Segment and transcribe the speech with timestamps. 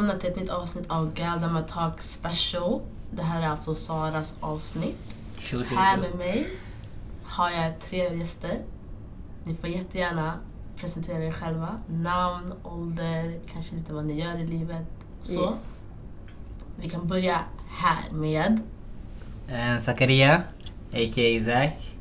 [0.00, 2.80] välkomna till ett nytt avsnitt av Galdama Talk Special.
[3.10, 5.16] Det här är alltså Saras avsnitt.
[5.38, 6.46] Tjo, tjo, Här med mig
[7.24, 8.58] har jag tre gäster.
[9.44, 10.34] Ni får jättegärna
[10.76, 11.68] presentera er själva.
[11.86, 14.86] Namn, ålder, kanske lite vad ni gör i livet.
[15.22, 15.50] Så.
[15.50, 15.80] Yes.
[16.76, 18.60] Vi kan börja här med...
[19.48, 20.36] Eh, Zakaria,
[20.92, 21.20] a.k.a.
[21.20, 21.96] Isaac.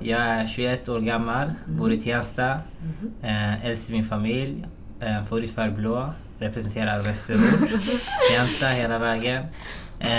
[0.00, 2.58] Jag är 21 år gammal, bor i Tensta.
[2.82, 3.12] Mhm.
[3.22, 4.66] Eh, äldst i min familj.
[5.00, 6.12] Eh, favoritfärg blå.
[6.42, 7.70] Representerar Västerort.
[8.30, 9.44] Tensta hela vägen.
[10.00, 10.10] Eh,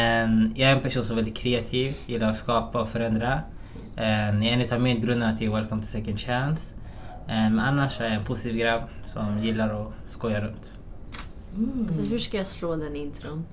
[0.56, 3.42] jag är en person som är väldigt kreativ, gillar att skapa och förändra.
[3.98, 6.74] Eh, jag är en av medgrundarna till Welcome to Second Chance.
[7.28, 10.74] Men annars är jag en positiv grabb som gillar att skoja runt.
[11.58, 11.86] Mm.
[11.88, 13.46] Alltså hur ska jag slå den intron?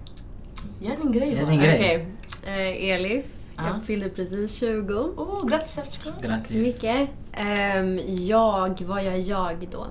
[0.80, 1.54] Gör din grej bara.
[1.56, 2.06] Okej.
[2.46, 3.24] Eh, Elif,
[3.56, 3.62] Ja.
[3.66, 5.12] jag fyllde precis 20.
[5.16, 6.10] Åh, grattis Sertjko!
[6.10, 6.56] Tack så Grattis.
[6.56, 7.08] mycket.
[7.32, 9.86] Ehm, jag, vad gör jag då?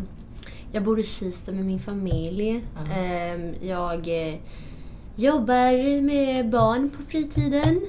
[0.71, 2.63] Jag bor i Kista med min familj.
[2.95, 4.35] Ehm, jag eh,
[5.15, 7.81] jobbar med barn på fritiden.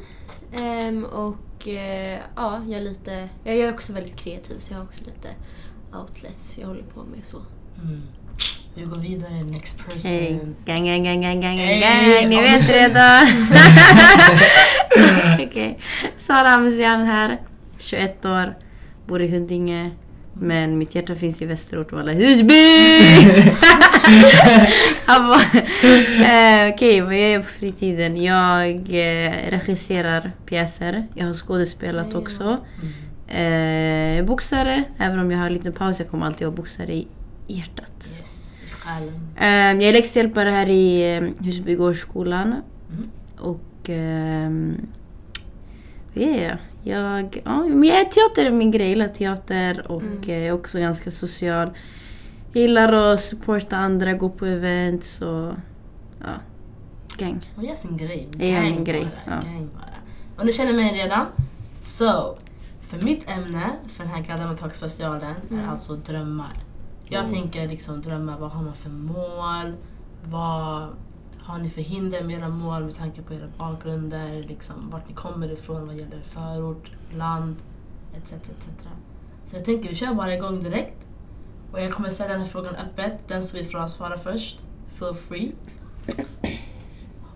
[0.53, 3.29] Ehm, och eh, ja, jag är lite...
[3.45, 5.29] Jag är också väldigt kreativ så jag har också lite
[5.93, 7.37] outlets jag håller på med så.
[7.83, 8.03] Mm.
[8.75, 10.11] Vi går vidare, next person.
[10.11, 10.39] Hey.
[10.65, 11.81] Gang, gang, gang, gang, gang, Hey.
[11.81, 13.27] gang, ni vet redan.
[15.49, 15.79] Okej.
[16.17, 17.41] Sara Amzian här,
[17.79, 18.57] 21 år,
[19.07, 19.91] bor i Huddinge.
[20.43, 22.53] Men mitt hjärta finns i Västerort, walla Husby!
[25.07, 25.43] Han bara,
[26.23, 28.23] eh, Okej, vad gör jag på fritiden?
[28.23, 31.07] Jag eh, regisserar pjäser.
[31.15, 32.57] Jag har skådespelat också.
[33.29, 35.99] Eh, boxare, även om jag har en liten paus.
[35.99, 37.07] Jag kommer alltid vara boxare i
[37.47, 38.09] hjärtat.
[38.21, 38.57] Yes.
[39.37, 42.47] Ehm, jag är läxhjälpare här i um, Husbygårdsskolan.
[42.47, 43.11] Mm.
[43.39, 43.89] Och...
[43.89, 44.87] Um,
[46.15, 46.57] vad är jag?
[46.83, 48.83] Jag, ja, men jag, teater är min grej.
[48.83, 50.19] Jag gillar teater och Mm.
[50.27, 51.71] jag är också ganska social.
[52.53, 55.53] Jag gillar att supporta andra, gå på events och...
[56.21, 56.35] Ja,
[57.19, 57.51] gang.
[57.57, 58.29] Hon gör sin grej.
[58.39, 59.51] Jag gör Gang min grej, Bara, ja.
[59.51, 59.85] gang bara.
[60.39, 61.27] Och ni känner mig redan.
[61.81, 62.37] Så,
[62.81, 63.63] för mitt ämne
[63.97, 65.65] för den här Galdama Talk specialen Mm.
[65.65, 66.53] är alltså drömmar.
[67.09, 67.33] Jag Mm.
[67.33, 69.75] tänker liksom drömmar, vad har man för mål?
[70.25, 70.89] Vad
[71.51, 74.43] har ni för hinder med era mål med tanke på era bakgrunder?
[74.43, 77.57] Liksom, vart ni kommer ifrån vad gäller förort, land,
[78.17, 78.33] etc.
[78.33, 78.67] etc.
[79.47, 80.97] Så jag tänker vi kör bara igång direkt.
[81.73, 83.29] Och jag kommer ställa den här frågan öppet.
[83.29, 85.53] Den som vill få svara först, feel free.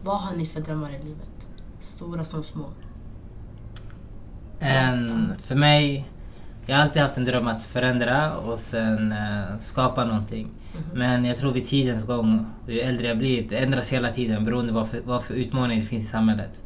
[0.03, 1.49] Vad har ni för drömmar i livet?
[1.81, 2.67] Stora som små.
[4.59, 6.09] En, för mig,
[6.67, 10.51] jag har alltid haft en dröm att förändra och sen eh, skapa någonting.
[10.95, 14.73] Men jag tror vid tidens gång, ju äldre jag blir, det ändras hela tiden beroende
[14.73, 16.63] på vad för, vad för utmaningar det finns i samhället.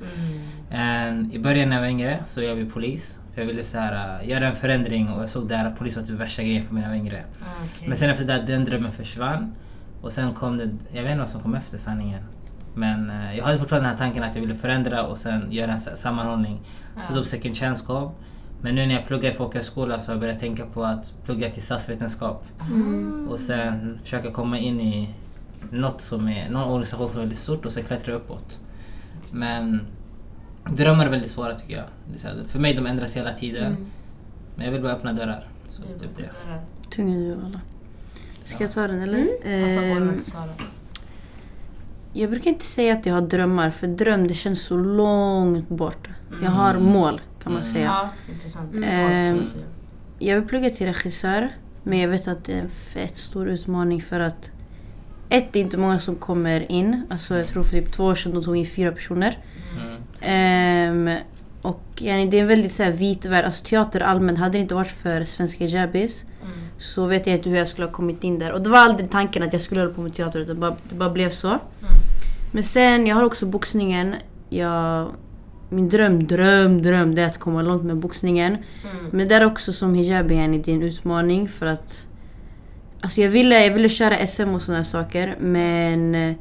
[0.70, 1.30] Mm.
[1.32, 3.18] I början när jag var yngre så jag bli polis.
[3.34, 5.96] För jag ville så här, eh, göra en förändring och jag såg där att polis
[5.96, 7.24] var typ värsta grejen för mig när jag var yngre.
[7.42, 7.88] Ah, okej.
[7.88, 9.54] Men sen efter det, den drömmen försvann.
[10.02, 12.22] Och sen kom det, jag vet inte vad som kom efter sanningen.
[12.74, 15.72] Men eh, jag hade fortfarande den här tanken att jag ville förändra och sen göra
[15.72, 16.60] en sa- sammanhållning.
[16.94, 17.14] Så Ja.
[17.16, 18.10] då second chance kom.
[18.60, 21.50] Men nu när jag pluggar i folkhögskola så har jag börjat tänka på att plugga
[21.50, 22.44] till statsvetenskap.
[22.60, 23.28] Mm.
[23.28, 25.14] Och sen försöka komma in i
[25.70, 28.60] något som är, någon organisation som är väldigt stort och sen klättra uppåt.
[29.32, 29.80] Men
[30.70, 31.86] drömmar är väldigt svåra tycker jag.
[32.48, 33.66] För mig de ändras hela tiden.
[33.66, 33.86] Mm.
[34.56, 35.48] Men jag vill bara öppna dörrar.
[35.68, 36.30] Så typ det.
[36.90, 37.60] Tunga du alla.
[38.44, 39.26] Ska jag ta den eller?
[39.64, 40.48] Passa Ehm, bollen till Sara.
[42.20, 46.08] Jag brukar inte säga att jag har drömmar, för dröm det känns så långt bort.
[46.42, 46.82] Jag har Mm.
[46.82, 47.74] mål kan man Mm.
[47.74, 47.84] säga.
[47.84, 48.74] Ja, intressant.
[48.74, 49.42] Mm.
[50.18, 51.48] Jag vill plugga till regissör,
[51.82, 54.50] men jag vet att det är en fett stor utmaning för att
[55.28, 57.02] ett, det är inte många som kommer in.
[57.10, 59.38] Alltså jag tror för typ två år sedan de tog in fyra personer.
[59.80, 59.96] Mm.
[60.20, 61.18] Ehm,
[61.62, 63.44] och yani, det är en väldigt så här, vit värld.
[63.44, 66.54] Alltså teater allmänt, hade det inte varit för svenska hijabis Mm.
[66.78, 68.52] så vet jag inte hur jag skulle ha kommit in där.
[68.52, 70.76] Och det var aldrig tanken att jag skulle hålla på med teater, utan det bara,
[70.88, 71.48] det bara blev så.
[71.48, 71.60] Mm.
[72.52, 74.14] Men sen, jag har också boxningen.
[74.48, 75.12] Jag,
[75.68, 78.52] min dröm, dröm, dröm det är att komma långt med boxningen.
[78.52, 79.06] Mm.
[79.12, 82.06] Men där också som hijabi yani, det är en utmaning för att...
[83.00, 86.34] Alltså jag ville, jag ville köra SM och sådana saker men eh,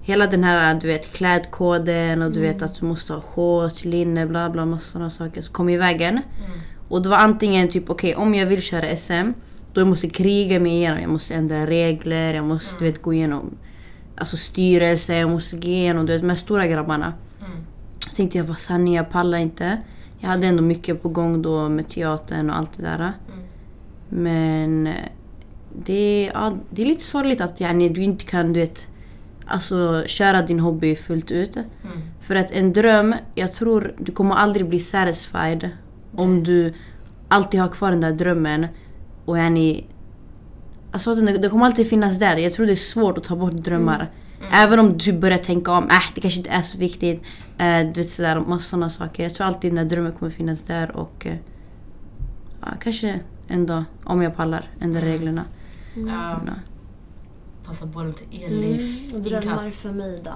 [0.00, 4.26] hela den här du vet klädkoden och du vet att du måste ha shorts, linne,
[4.26, 6.10] bla bla massa sådana saker som kom i vägen.
[6.10, 6.60] Mm.
[6.88, 9.32] Och det var antingen typ okej om jag vill köra SM
[9.72, 13.12] då jag måste kriga mig igenom, jag måste ändra regler, jag måste du vet gå
[13.12, 13.58] igenom
[14.16, 17.12] alltså styrelse, gå igenom du vet de här stora grabbarna.
[17.40, 17.58] Mm.
[17.98, 19.78] Så tänkte jag bara sanning, jag pallar inte.
[20.18, 22.98] Jag hade ändå mycket på gång då med teatern och allt det där.
[22.98, 23.44] Mm.
[24.08, 25.08] Men eh,
[25.84, 28.88] det, ja, det är lite sorgligt att yani, du inte kan du vet,
[29.46, 31.56] alltså, köra din hobby fullt ut.
[31.56, 31.66] Mm.
[32.20, 35.70] För att en dröm, jag tror du kommer aldrig bli satisfied
[36.16, 36.74] om du
[37.28, 38.66] alltid har kvar den där drömmen.
[39.24, 39.84] Och yani,
[40.94, 42.36] alltså, det, det kommer alltid finnas där.
[42.36, 44.10] Jag tror det är svårt att ta bort drömmar.
[44.52, 47.22] Även om du börjar tänka om, äh, det kanske inte är så viktigt.
[47.58, 49.22] Eh, du vet sådär, massa sådana saker.
[49.22, 51.26] Jag tror alltid den där drömmen kommer finnas där och
[52.60, 55.44] ja, kanske en dag, om jag pallar, ändra reglerna.
[55.94, 56.52] Ja, Men, ja.
[57.66, 58.52] passa bollen till Mm.
[58.64, 59.12] Elif.
[59.12, 59.74] Drömmar Inkast.
[59.82, 60.30] för mig då?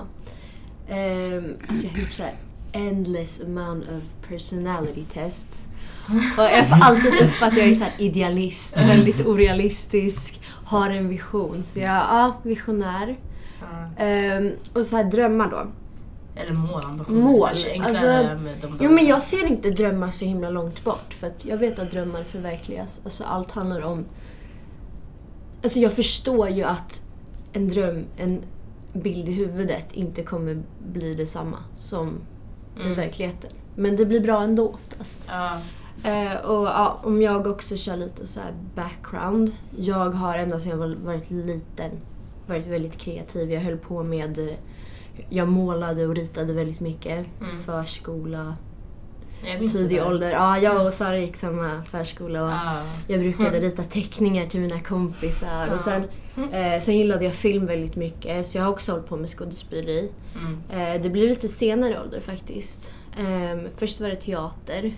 [0.94, 2.34] Um, alltså jag har gjort såhär
[2.72, 5.68] endless amount of personality tests.
[6.10, 11.62] Och jag får alltid upp att jag är så idealist, väldigt orealistisk, har en vision.
[11.62, 13.18] Så jag, ja, visionär.
[13.60, 14.04] Ja.
[14.04, 15.66] Ehm, och så här drömmar då.
[16.40, 17.20] Eller mål, ambitioner.
[17.22, 17.48] Mål,
[17.82, 21.44] alltså- med de Jo men jag ser inte drömmar så himla långt bort för att
[21.46, 23.00] jag vet att drömmar förverkligas.
[23.04, 24.04] Alltså allt handlar om...
[25.62, 27.02] Alltså jag förstår ju att
[27.52, 28.40] en dröm, en
[28.92, 30.62] bild i huvudet inte kommer
[30.92, 32.12] bli detsamma som
[32.76, 32.94] i Mm.
[32.94, 33.50] verkligheten.
[33.74, 35.20] Men det blir bra ändå oftast.
[35.26, 35.58] Ja.
[36.04, 39.52] Eh, och ja, om jag också kör lite så här background.
[39.76, 41.90] Jag har ända sedan jag var- varit liten
[42.46, 43.52] varit väldigt kreativ.
[43.52, 44.38] Jag höll på med...
[44.38, 44.54] eh,
[45.30, 47.26] Jag målade och ritade väldigt mycket.
[47.40, 47.62] Mm.
[47.66, 48.56] Förskola,
[49.72, 50.30] tidig ålder.
[50.30, 52.82] Ja, jag och Sara gick samma förskola och Ja.
[53.06, 55.66] jag brukade rita teckningar till mina kompisar.
[55.68, 55.74] Ja.
[55.74, 56.02] Och sen,
[56.52, 60.10] eh, sen gillade jag film väldigt mycket så jag har också hållit på med skådespeleri.
[60.40, 60.60] Mm.
[60.96, 62.92] Eh, det blev lite senare ålder faktiskt.
[63.18, 64.92] Eh, först var det teater.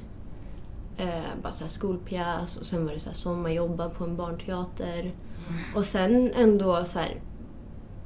[1.01, 5.13] Eh, bara så här skolpjäs och sen var det så här sommarjobba på en barnteater.
[5.75, 7.21] Och sen ändå så här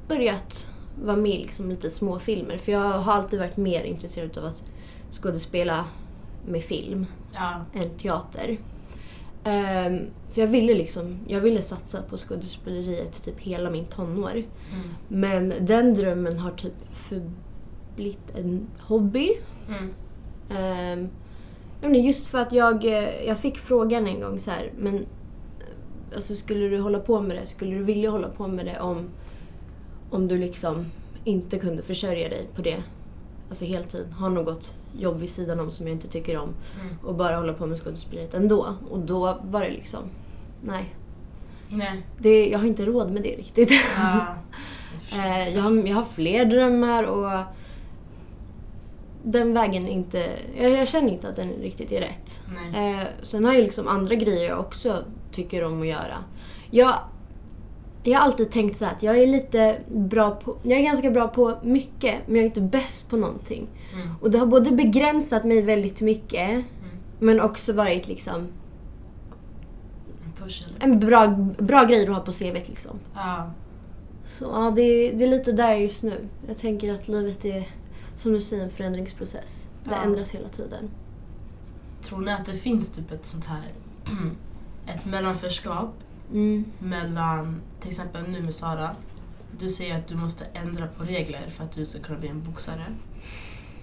[0.07, 0.67] börjat
[1.03, 4.45] vara med i liksom lite små filmer För jag har alltid varit mer intresserad av
[4.45, 4.63] att
[5.11, 5.85] skådespela
[6.47, 7.65] med film Ja.
[7.73, 8.57] än teater.
[9.43, 14.31] Ehm, så jag ville liksom, jag ville satsa på skådespeleriet typ hela min tonår.
[14.31, 14.45] Mm.
[15.07, 19.31] Men den drömmen har typ förblivit en hobby.
[19.69, 19.93] Mm.
[20.49, 21.09] Ehm,
[21.91, 26.15] menar, just för att jag, eh, jag fick frågan en gång så här, men eh,
[26.15, 29.09] alltså, skulle du hålla på med det, skulle du vilja hålla på med det om,
[30.09, 30.85] om du liksom
[31.23, 32.83] inte kunde försörja dig på det?
[33.49, 36.49] Alltså heltid, ha något jobb vid sidan om som jag inte tycker om
[36.81, 36.95] Mm.
[37.03, 38.73] och bara hålla på med skådespeleriet ändå.
[38.89, 40.03] Och då var det liksom,
[40.63, 40.95] nej,
[41.69, 42.05] Nej.
[42.19, 43.71] det, jag har inte råd med det riktigt.
[43.97, 44.15] Ja.
[44.17, 44.25] Jag.
[45.13, 47.31] Eh, jag, har, jag har fler drömmar och
[49.25, 50.29] den vägen inte...
[50.57, 52.43] Jag, jag känner inte att den riktigt är rätt.
[52.75, 56.23] Eh, sen har jag liksom andra grejer jag också tycker om att göra.
[56.71, 56.93] Jag,
[58.03, 60.57] jag har alltid tänkt så här att jag är lite bra på...
[60.63, 63.67] Jag är ganska bra på mycket, men jag är inte bäst på någonting.
[63.93, 64.15] Mm.
[64.21, 66.65] Och det har både begränsat mig väldigt mycket,
[67.19, 68.47] men också varit liksom
[70.25, 71.27] En push en bra,
[71.57, 72.99] bra grej att ha på CVt liksom.
[73.15, 73.51] Ja.
[74.27, 76.27] Så ja, det, det är lite där just nu.
[76.47, 77.67] Jag tänker att livet är,
[78.17, 79.69] som du säger, en förändringsprocess.
[79.83, 80.01] Det Ja.
[80.03, 80.89] ändras hela tiden.
[82.03, 83.63] Tror ni att det finns typ ett sånt här
[84.87, 85.93] ett mellanförskap
[86.31, 86.65] Mm.
[86.79, 88.91] mellan, till exempel nu med Sara,
[89.59, 92.43] du säger att du måste ändra på regler för att du ska kunna bli en
[92.43, 92.85] boxare.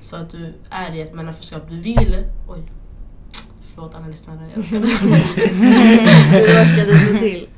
[0.00, 2.24] Så att du är i ett mellanförskap, du vill...
[2.48, 2.62] Oj.
[3.74, 4.86] Förlåt alla lyssnare, jag råkade,
[6.30, 7.48] Du råkade slå till.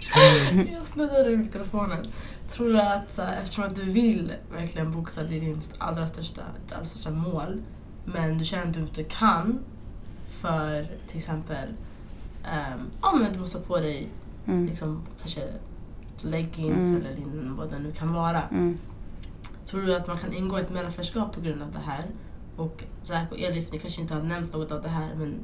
[0.73, 2.07] jag snuddade i mikrofonen.
[2.49, 6.07] Tror du att så här, eftersom att du vill verkligen boxa, det är din allra
[6.07, 7.63] största, ditt allra största mål,
[8.05, 9.59] men du känner att du inte kan
[10.29, 11.69] för till exempel,
[12.45, 14.09] ehm, ja men du måste ha på dig
[14.47, 14.67] Mm.
[14.67, 15.41] liksom, kanske
[16.23, 16.97] leggings Mm.
[16.97, 18.43] eller din, vad det nu kan vara.
[18.43, 18.79] Mm.
[19.67, 22.05] Tror du att man kan ingå ett mellanförskap på grund av det här?
[22.57, 25.35] Och Zack och Elif, ni kanske inte har nämnt något av det här men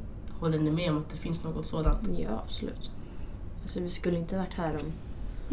[0.40, 2.08] håller ni med om att det finns något sådant?
[2.18, 2.90] Ja, absolut.
[3.62, 4.92] Alltså, vi skulle inte varit här om,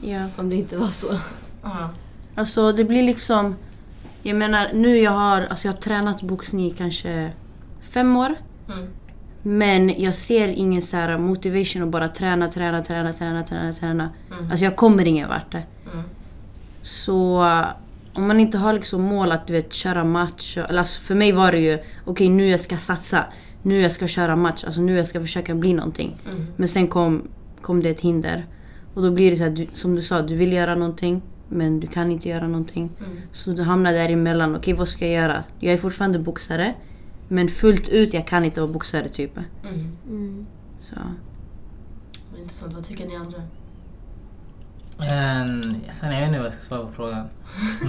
[0.01, 0.27] Ja.
[0.37, 1.19] om det inte var så.
[1.63, 1.89] Ja.
[2.35, 3.55] Alltså det blir liksom...
[4.23, 7.31] Jag menar nu jag har, alltså jag har tränat boxning i kanske
[7.81, 8.35] fem år.
[8.69, 8.87] Mm.
[9.41, 14.09] Men jag ser ingen så här motivation att bara träna, träna, träna, träna, träna, träna.
[14.31, 14.51] Mm.
[14.51, 15.53] Alltså jag kommer ingen vart.
[15.53, 15.65] Mm.
[16.81, 17.45] Så
[18.13, 20.57] om man inte har liksom mål att du vet köra match.
[20.57, 23.25] Eller alltså för mig var det ju okej nu jag ska satsa.
[23.61, 24.63] Nu jag ska köra match.
[24.65, 26.17] Alltså nu jag ska försöka bli någonting.
[26.29, 26.47] Mm.
[26.55, 27.27] Men sen kom,
[27.61, 28.45] kom det ett hinder.
[28.97, 31.21] Och då blir det så här, du, som du sa, du vill göra någonting.
[31.49, 32.89] Men du kan inte göra någonting.
[32.99, 33.17] Mm.
[33.31, 34.55] Så du hamnar däremellan.
[34.55, 35.43] Okej vad ska jag göra?
[35.59, 36.73] Jag är fortfarande boxare.
[37.27, 39.37] Men fullt ut, jag kan inte vara boxare typ.
[39.37, 39.97] Mm.
[40.07, 40.45] Mm.
[40.81, 40.95] Så.
[42.31, 43.37] Vad Intressant, vad tycker ni andra?
[44.97, 47.19] Um, sen jag vet inte vad jag ska svara på frågan.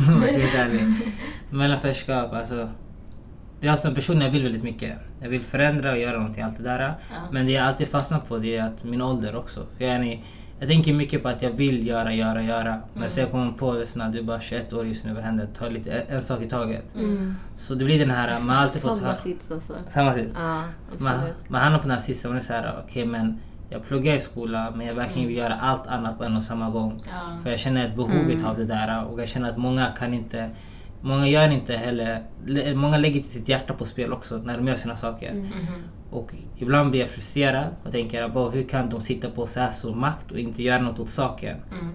[0.09, 0.81] Om jag ska vara ärlig.
[1.50, 2.69] Mellanförskap, alltså.
[3.61, 4.99] Jag som person, jag vill väldigt mycket.
[5.21, 6.81] Jag vill förändra och göra någonting, allt det där.
[6.81, 7.17] Ja.
[7.33, 9.67] Men det jag alltid fastnar på det är att min ålder också.
[9.77, 10.25] För jag, är,
[10.59, 12.81] jag tänker mycket på att jag vill göra, göra, göra.
[12.95, 15.49] Men sen kommer jag på att du är bara 21 år just nu, vad händer?
[15.59, 16.95] Ta lite, en sak i taget.
[16.95, 17.35] Mm.
[17.57, 19.73] Så det blir den här, man har alltid fått Samma sits alltså.
[19.88, 20.35] Samma sits.
[20.35, 20.62] Ja,
[20.99, 21.15] Man,
[21.49, 24.79] man hamnar på den här sitsen man är såhär, okej men jag pluggar i skolan
[24.79, 27.03] men jag verkligen vill göra allt annat på en och samma gång.
[27.05, 27.38] Ja.
[27.43, 30.50] För jag känner ett behovet av det där och jag känner att många kan inte
[31.00, 34.69] Många gör inte heller, le- många lägger inte sitt hjärta på spel också när de
[34.69, 35.33] gör sina saker.
[35.35, 35.49] Mhm.
[36.11, 39.73] Och ibland blir jag frustrerad och tänker att hur kan de sitta på så här
[39.73, 41.57] stor makt och inte göra något åt saken?
[41.73, 41.88] Mm.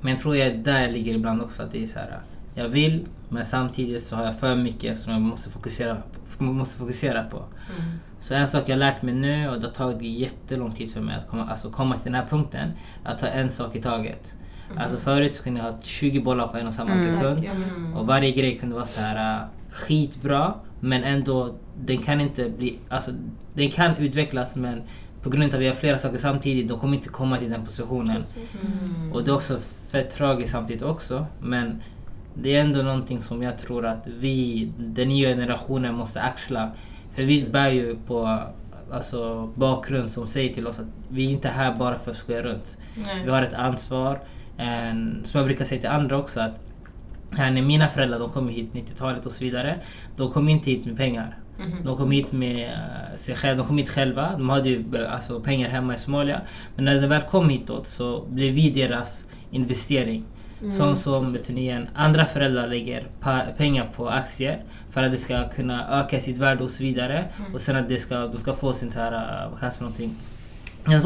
[0.00, 2.20] Men jag tror jag där ligger ibland också att det är så här.
[2.54, 5.96] Jag vill men samtidigt så har jag för mycket som jag måste fokusera,
[6.38, 7.36] måste fokusera på.
[7.36, 7.98] Mm.
[8.18, 11.16] Så en sak jag lärt mig nu och det har tagit jättelång tid för mig
[11.16, 12.70] att komma, alltså komma till den här punkten.
[13.04, 14.34] Att ta en sak i taget.
[14.76, 17.06] Alltså förut så kunde jag ha 20 bollar på en och samma Mm.
[17.06, 17.38] sekund.
[17.44, 17.96] Mm.
[17.96, 21.54] Och varje grej kunde vara så här äh, skitbra men ändå
[21.84, 23.10] den kan inte bli, alltså
[23.54, 24.82] den kan utvecklas men
[25.22, 27.64] på grund av att vi har flera saker samtidigt, de kommer inte komma till den
[27.64, 28.22] positionen.
[28.62, 29.12] Mm.
[29.12, 29.58] Och det är också
[29.92, 31.26] fett tragiskt samtidigt också.
[31.40, 31.82] Men
[32.34, 36.70] det är ändå någonting som jag tror att vi, den nya generationen, måste axla.
[37.14, 38.40] För vi bär ju på
[38.92, 42.42] alltså, bakgrund som säger till oss att vi är inte här bara för att skoja
[42.42, 42.78] runt.
[43.06, 43.24] Nej.
[43.24, 44.18] Vi har ett ansvar.
[44.56, 46.60] En, som jag brukar säga till andra också att
[47.32, 49.78] här, när mina föräldrar de kom hit 90-talet och så vidare.
[50.16, 51.38] De kom inte hit med pengar.
[51.58, 51.82] Mhm.
[51.82, 54.32] De kom hit med eh, sig själva, de kom hit själva.
[54.32, 56.40] De hade ju eh, alltså, pengar hemma i Somalia.
[56.74, 60.24] Men när de väl kom hitåt så blev vi deras investering.
[60.70, 63.06] som som ni, igen, andra föräldrar lägger
[63.56, 67.24] pengar på aktier för att det ska kunna öka sitt värde och så vidare.
[67.54, 69.12] Och sen att det ska, de ska få sin så här,
[69.62, 70.14] eh, för någonting?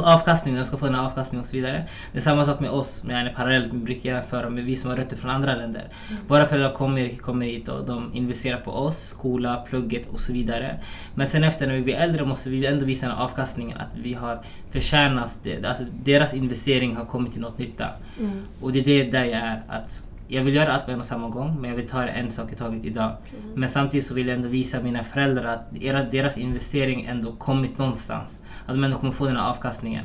[0.02, 1.84] Avkastning, de ska få den här avkastningen och så vidare.
[2.12, 4.90] Det är samma sak med oss, men yani parallellt, vi brukar jämföra med vi som
[4.90, 5.88] har rötter från andra länder.
[6.28, 10.80] Våra föräldrar kommer, kommer hit och de investerar på oss, skola, plugget och så vidare.
[11.14, 13.96] Men sen efter när vi blir äldre måste vi ändå visa den här avkastningen, att
[13.96, 15.64] vi har förtjänat det.
[15.64, 17.88] Alltså deras investering har kommit till något nytta.
[18.18, 18.42] Mm.
[18.60, 19.62] Och det är det där jag är.
[19.68, 22.08] Att jag vill göra allt på en och samma gång, men jag vill ta det
[22.08, 23.16] en sak i taget idag.
[23.54, 27.78] Men samtidigt så vill jag ändå visa mina föräldrar att era, deras investering ändå kommit
[27.78, 28.38] någonstans.
[28.66, 30.04] Att de ändå kommer få den här avkastningen.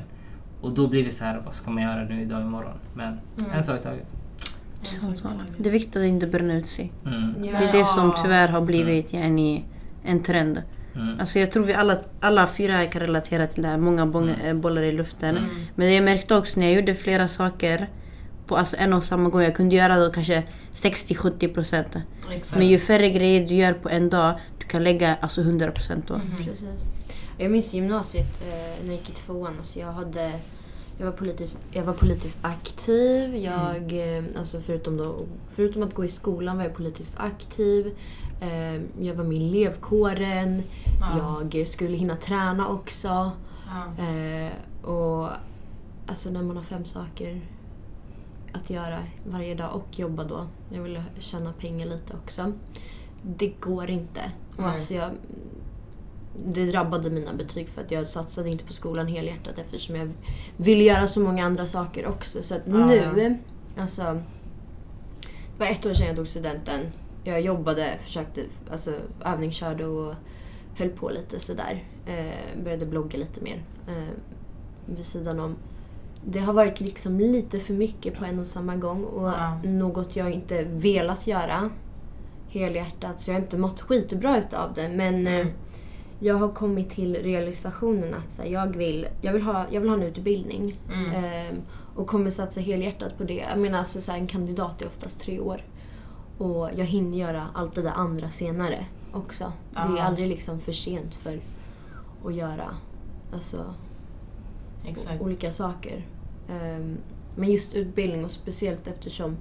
[0.61, 2.77] Och då blir det så här, vad ska man göra nu idag imorgon?
[2.93, 3.19] Men
[3.53, 4.07] en sak i taget.
[4.79, 5.37] En sak i taget.
[5.57, 6.91] Det är viktigt att inte bränna ut sig.
[7.05, 7.33] Mm.
[7.43, 7.59] Ja.
[7.59, 9.63] Det är det som tyvärr har blivit yani,
[10.03, 10.61] en trend.
[10.95, 11.19] Mm.
[11.19, 13.77] Alltså jag tror vi alla, alla fyra kan relatera till det här.
[13.77, 15.37] Många bong- eh, bollar i luften.
[15.37, 15.49] Mm.
[15.75, 17.87] Men jag märkte också när jag gjorde flera saker
[18.47, 19.41] på alltså en och samma gång.
[19.41, 21.95] Jag kunde göra då kanske 60-70 procent.
[22.55, 26.07] Men ju färre grejer du gör på en dag, du kan lägga alltså 100 procent
[26.07, 26.21] då.
[26.37, 26.69] Precis.
[27.37, 29.53] Jag minns gymnasiet eh, när jag gick i tvåan.
[29.59, 30.31] Alltså jag, hade,
[30.97, 33.35] jag, var politiskt, jag var politiskt aktiv.
[33.35, 35.15] Jag, eh, alltså förutom, då,
[35.51, 37.97] förutom att gå i skolan var jag politiskt aktiv.
[38.41, 40.63] Eh, jag var med i elevkåren.
[41.01, 41.41] Ja.
[41.51, 43.31] Jag skulle hinna träna också.
[43.67, 44.03] Ja.
[44.03, 44.51] Eh,
[44.89, 45.29] och
[46.07, 47.41] alltså när man har fem saker
[48.55, 50.47] att göra varje dag och jobba då.
[50.69, 52.51] Jag ville tjäna pengar lite också.
[53.21, 54.21] Det går inte.
[54.57, 55.11] Och alltså jag,
[56.45, 60.09] det drabbade mina betyg för att jag satsade inte på skolan helhjärtat eftersom jag
[60.57, 62.43] ville göra så många andra saker också.
[62.43, 63.37] Så att Ja, nu,
[63.77, 64.03] alltså.
[64.03, 66.79] Det var ett år sedan jag tog studenten.
[67.23, 68.93] Jag jobbade, försökte, alltså
[69.25, 70.13] övningskörde och
[70.77, 71.83] höll på lite sådär.
[72.05, 74.15] Eh, började blogga lite mer eh,
[74.85, 75.55] vid sidan om.
[76.27, 79.59] Det har varit liksom lite för mycket på en och samma gång och Ja.
[79.63, 81.69] något jag inte velat göra
[82.49, 83.19] helhjärtat.
[83.19, 84.89] Så jag har inte mått skitbra utav det.
[84.89, 85.47] Men eh,
[86.19, 89.89] jag har kommit till realisationen att så här, jag, vill, jag, vill ha, jag vill
[89.89, 90.79] ha en utbildning.
[90.93, 91.11] Mm.
[91.25, 91.55] Ehm,
[91.95, 93.43] och kommer satsa helhjärtat på det.
[93.49, 95.61] Jag menar alltså så här, en kandidat är oftast tre år.
[96.37, 99.51] Och jag hinner göra allt det där andra senare också.
[99.71, 100.03] Det är Ja.
[100.03, 101.39] aldrig liksom för sent för
[102.25, 102.75] att göra
[103.33, 103.65] alltså,
[105.19, 106.05] olika saker.
[106.49, 106.97] Ehm,
[107.35, 109.37] men just utbildning och speciellt eftersom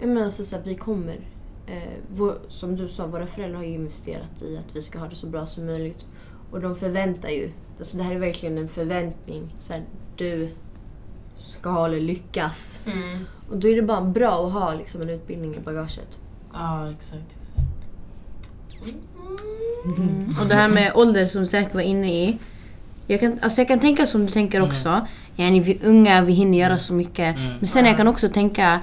[0.00, 1.20] jag menar så här, vi kommer,
[1.66, 5.08] eh, vår, som du sa, våra föräldrar har ju investerat i att vi ska ha
[5.08, 6.06] det så bra som möjligt.
[6.50, 9.54] Och de förväntar ju, alltså det här är verkligen en förväntning.
[9.58, 9.82] Så här,
[10.16, 10.48] du
[11.38, 12.82] ska ha eller lyckas.
[12.86, 13.24] Mm.
[13.50, 16.18] Och då är det bara bra att ha liksom, en utbildning i bagaget.
[16.52, 17.24] Ja, exakt.
[17.40, 17.60] exakt.
[20.40, 22.38] Och det här med ålder som säkert var inne i.
[23.06, 25.06] Jag kan, alltså jag kan tänka som du tänker också.
[25.40, 27.36] Yani vi unga, vi hinner göra så mycket.
[27.36, 27.52] Mm.
[27.58, 28.80] Men sen jag kan också tänka.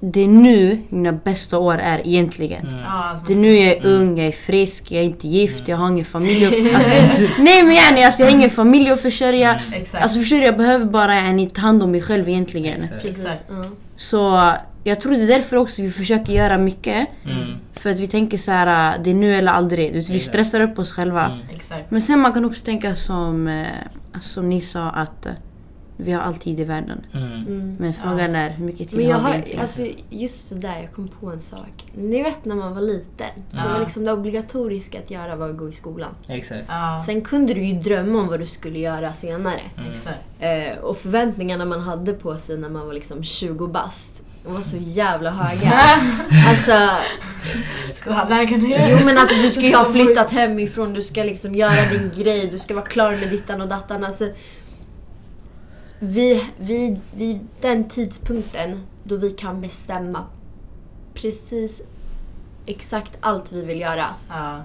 [0.00, 2.66] Det är nu mina bästa år är egentligen.
[2.66, 2.80] Mm.
[2.86, 5.76] Alltså, Det är nu jag är ung, jag är frisk, jag är inte gift, jag
[5.76, 6.90] har ingen familj att, alltså,
[7.38, 9.60] Nej men yani, alltså, jag har ingen familj att försörja.
[9.72, 10.02] Exakt.
[10.02, 12.76] Alltså förstår jag behöver bara yani, ta hand om mig själv egentligen.
[12.82, 13.04] Exakt.
[13.04, 13.44] Exakt.
[13.48, 13.64] Ja.
[13.96, 14.52] Så
[14.86, 17.08] jag tror det är därför också vi försöker göra mycket.
[17.24, 17.54] Mm.
[17.72, 19.92] För att vi tänker så här, det är nu eller aldrig.
[19.92, 20.28] Du vet, Vi Exakt.
[20.28, 21.24] stressar upp oss själva.
[21.26, 21.84] Mm.
[21.88, 23.66] Men sen man kan också tänka som, eh,
[24.20, 25.32] som ni sa att eh,
[25.98, 27.00] vi har all tid i världen.
[27.12, 27.32] Mm.
[27.32, 27.76] Mm.
[27.78, 29.60] Men frågan är hur mycket tid Men jag har vi egentligen?
[29.60, 31.84] alltså, just det där, just det där, jag kom på en sak.
[31.94, 33.78] Ni vet när man var liten, det var Ja.
[33.78, 36.10] liksom det obligatoriska att göra var att gå i skolan.
[36.28, 36.64] Exakt.
[36.68, 39.60] Ja, Sen kunde du ju drömma om vad du skulle göra senare.
[39.92, 40.18] exakt.
[40.38, 44.62] Eh, och förväntningarna man hade på sig när man var liksom 20 bast, de var
[44.62, 45.72] så jävla höga.
[46.48, 46.72] alltså,
[47.94, 48.88] Ska ha lägenhet?
[48.90, 52.48] jo men alltså du ska ju ha flyttat hemifrån, du ska liksom göra din grej,
[52.50, 54.04] du ska vara klar med dittan och dattan.
[54.04, 54.28] Alltså,
[55.98, 60.24] vi, vi, vid den tidpunkten då vi kan bestämma
[61.14, 61.82] precis
[62.66, 64.06] exakt allt vi vill göra.
[64.28, 64.62] Ja.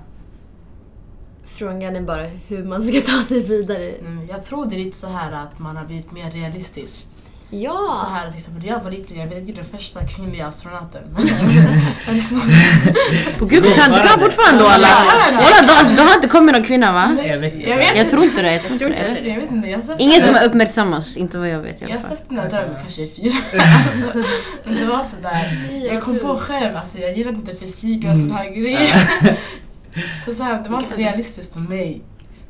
[1.45, 3.89] Frågan är bara hur man ska ta sig vidare.
[3.91, 7.07] Mm, Jag tror det är lite så här att man har blivit mer realistisk.
[7.53, 7.98] Ja!
[8.05, 11.01] Så här till exempel, jag var liten, jag ville bli den första kvinnliga astronauten.
[13.39, 14.88] På gud, du kan, du kan fortfarande alla.
[15.27, 17.17] Walla, du, har- du har inte kommit några kvinnor va?
[17.25, 17.70] Jag vet inte.
[17.70, 17.98] Jag vet.
[17.98, 18.53] Jag tror inte det.
[18.53, 18.93] Jag tror inte det.
[19.10, 19.29] eller?
[19.29, 21.86] jag vet inte, jag har sett Ingen som har uppmärksammats, inte vad jag vet i
[21.86, 22.17] Jag alla har fall.
[22.17, 23.34] sett den här drömmen kanske i fyra
[24.63, 28.22] Men det var sådär, jag kom på själv, alltså, jag gillade inte fysik och Mm.
[28.29, 29.01] sådana här grejer.
[30.25, 32.01] Så så här, det var inte realistiskt för mig.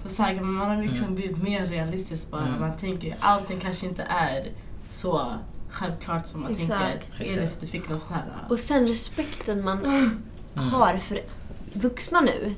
[0.03, 1.15] Så så här, man har liksom Mm.
[1.15, 2.41] blivit mer realistisk bara.
[2.41, 2.59] Mm.
[2.59, 4.45] Man tänker allting kanske inte är
[4.91, 5.21] så
[5.69, 7.17] självklart som man Exakt.
[7.17, 7.37] tänker.
[7.37, 8.23] Eller du fick någon sån här...
[8.49, 10.69] Och sen respekten man Mm.
[10.69, 11.19] har för
[11.73, 12.53] vuxna nu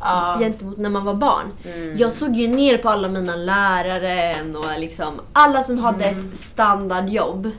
[0.00, 0.36] Ja.
[0.40, 1.46] gentemot när man var barn.
[1.64, 1.96] Mm.
[1.98, 6.28] Jag såg ju ner på alla mina lärare och liksom alla som hade Mm.
[6.28, 7.50] ett standardjobb.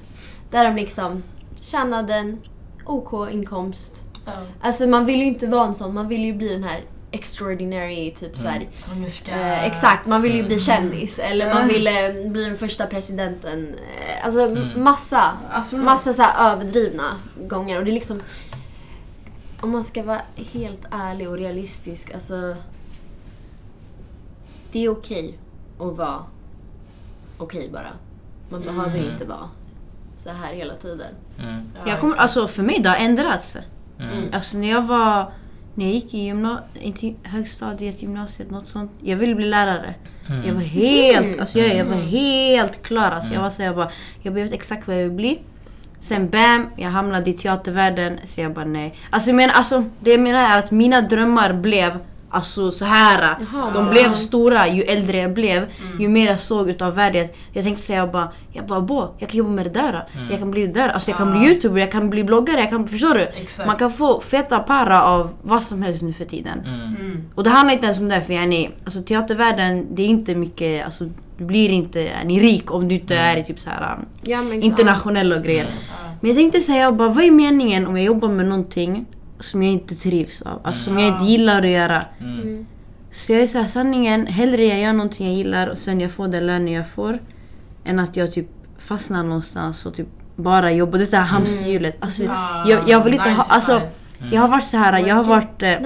[0.52, 1.24] Där de liksom
[1.62, 2.40] tjänade en
[2.86, 4.04] OK inkomst.
[4.26, 4.32] Ja.
[4.62, 6.82] Alltså man vill ju inte vara en sån, man vill ju bli den här
[7.16, 8.68] extraordinary typ så här.
[8.76, 9.32] Sångerska.
[9.32, 10.48] Eh, exakt, man vill ju Mm.
[10.48, 11.68] bli kändis eller man Mm.
[11.68, 13.76] ville bli den första presidenten.
[13.76, 14.84] Eh, Alltså Mm.
[14.84, 17.18] massa, Alltså, massa så här överdrivna
[17.48, 17.80] gånger.
[17.80, 18.20] Och det är liksom,
[19.62, 20.22] om man ska vara
[20.54, 22.56] helt ärlig och realistisk, alltså
[24.72, 25.38] det är okej
[25.80, 26.24] att vara
[27.38, 27.92] okej bara.
[28.50, 28.76] Man Mm.
[28.76, 29.50] behöver inte vara
[30.18, 31.14] så här hela tiden.
[31.40, 31.62] Mm.
[31.76, 33.58] ja, Jag kommer, alltså för mig det har ändrats.
[34.00, 34.24] Mm.
[34.34, 35.32] Alltså när jag var,
[35.76, 38.92] när jag gick i gymna, inte högstadiet, gymnasiet, något sånt.
[39.04, 39.94] Jag ville bli lärare.
[40.30, 40.48] Mm.
[40.48, 41.40] Jag var helt, Mm.
[41.40, 43.12] alltså jag, jag var helt klar.
[43.12, 43.44] Alltså jag Mm.
[43.44, 43.90] var så jag bara,
[44.22, 45.40] jag vet exakt vad jag vill bli.
[46.00, 48.20] Sen bam, jag hamnade i teatervärlden.
[48.26, 48.96] Så jag bara nej.
[49.10, 52.00] Alltså menar, alltså, det jag menar är att mina drömmar blev
[52.36, 53.22] alltså så här.
[53.22, 53.92] Jaha, de ja.
[53.92, 55.58] blev stora ju äldre jag blev.
[55.58, 56.02] Mm.
[56.02, 57.28] Ju mer jag såg utav världen.
[57.54, 60.08] Jag tänkte säga bara, jag bara bo, jag kan jobba med det där.
[60.16, 60.30] Mm.
[60.30, 60.90] Jag kan bli det där.
[60.90, 63.22] Alltså jag kan bli youtuber, jag kan bli bloggare, jag kan, förstår du?
[63.22, 63.68] Exakt.
[63.68, 66.60] Man kan få feta para av vad som helst nu för tiden.
[66.66, 66.96] Mm.
[66.96, 67.24] Mm.
[67.36, 70.86] Och det handlar inte ens om det för yani, alltså teatervärlden, det är inte mycket,
[70.86, 71.06] alltså
[71.38, 73.26] du blir inte yani, rik om du inte Mm.
[73.26, 75.64] är i typ så här um, Ja, men internationella grejer.
[75.64, 75.96] Ja.
[76.22, 79.06] Men jag tänkte säga bara, vad är meningen om jag jobbar med någonting
[79.40, 80.62] som jag inte trivs av?
[80.64, 82.06] Alltså som jag inte gillar att göra.
[82.20, 82.42] Mm.
[82.42, 82.66] Mm.
[83.12, 86.28] Så jag är såhär, sanningen, hellre jag gör någonting jag gillar och sen jag får
[86.28, 87.20] den lönen jag får.
[87.86, 90.98] Än att jag typ fastnar någonstans och typ bara jobbar.
[90.98, 91.98] Det är såhär hamsterhjulet.
[92.00, 93.82] Alltså, Ja, jag, jag vill inte ha, alltså
[94.32, 95.82] jag har varit så här, jag har varit eh,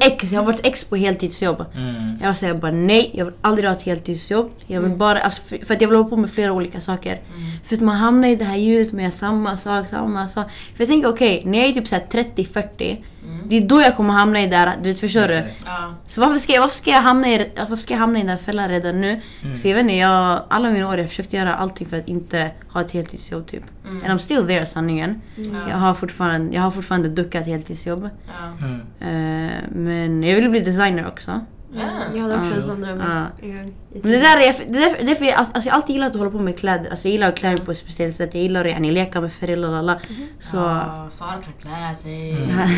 [0.00, 1.64] ex, jag har varit ex på heltidsjobb.
[1.74, 2.18] Mm.
[2.22, 4.50] Jag säger bara nej, jag vill aldrig ha ett heltidsjobb.
[4.66, 7.12] Jag vill bara, alltså, för, för att jag vill hålla på med flera olika saker.
[7.12, 7.50] Mm.
[7.64, 10.46] För att man hamnar i det här hjulet med samma sak, samma sak.
[10.50, 12.96] För jag tänker okej, när jag är typ så här 30-40,
[13.28, 13.48] Mm.
[13.48, 15.42] det är då jag kommer hamna i det här, du vet förstår du?
[15.66, 15.94] Ja.
[16.06, 18.30] Så varför ska, jag, varför, ska jag hamna i, varför ska jag hamna i den
[18.30, 19.20] här fällan redan nu?
[19.42, 19.56] Mm.
[19.56, 22.08] Så jag vet inte, jag, alla mina år jag har försökt göra allting för att
[22.08, 23.62] inte ha ett heltidsjobb typ.
[23.84, 24.02] Mm.
[24.04, 25.20] And I'm still there sanningen.
[25.36, 25.42] Ja.
[25.68, 28.10] Jag, har fortfarande, jag har fortfarande duckat heltidsjobb.
[28.26, 28.66] Ja.
[28.66, 28.80] Mm.
[29.00, 31.40] Eh, men jag vill bli designer också.
[31.72, 31.80] Ja.
[32.14, 32.98] Jag hade också en sån dröm.
[32.98, 36.10] Men det där är, det är, det är för jag, alltså, jag har alltid gillat
[36.10, 36.90] att hålla på med kläder.
[36.90, 38.34] Alltså, jag gillar att klä mig på ett speciellt sätt.
[38.34, 39.56] Jag gillar att yani, leka med färger.
[39.56, 40.00] lalala.
[40.38, 40.56] Så...
[40.56, 42.30] Ja, Sara kan klä sig.
[42.30, 42.68] Mm.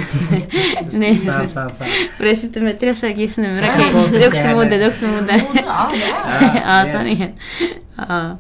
[1.00, 1.16] Nej.
[1.18, 1.90] Sant, sant, sant.
[2.16, 3.48] För jag sitter med tre saker just nu.
[3.48, 4.68] Men det är också jag mode.
[4.68, 5.42] Det är också mode.
[6.64, 6.86] Ja.
[6.92, 7.32] sanningen.
[7.96, 8.36] Ja.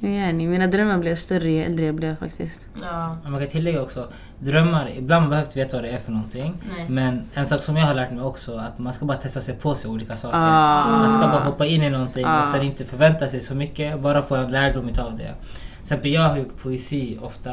[0.00, 2.60] Yani, mina drömmar blev större ju äldre jag blev faktiskt.
[2.82, 3.16] Ja.
[3.22, 4.08] Men Man kan tillägga också,
[4.38, 6.54] drömmar, ibland behöver du veta vad det är för någonting.
[6.76, 6.86] Nej.
[6.88, 9.54] Men en sak som jag har lärt mig också, att man ska bara testa sig
[9.56, 10.38] på sig olika saker.
[10.38, 10.98] Ah.
[10.98, 12.40] Man ska bara hoppa in i någonting Ah.
[12.40, 15.34] och sen inte förvänta sig så mycket, bara få en lärdom utav det.
[15.76, 17.50] Till exempel jag har gjort poesi ofta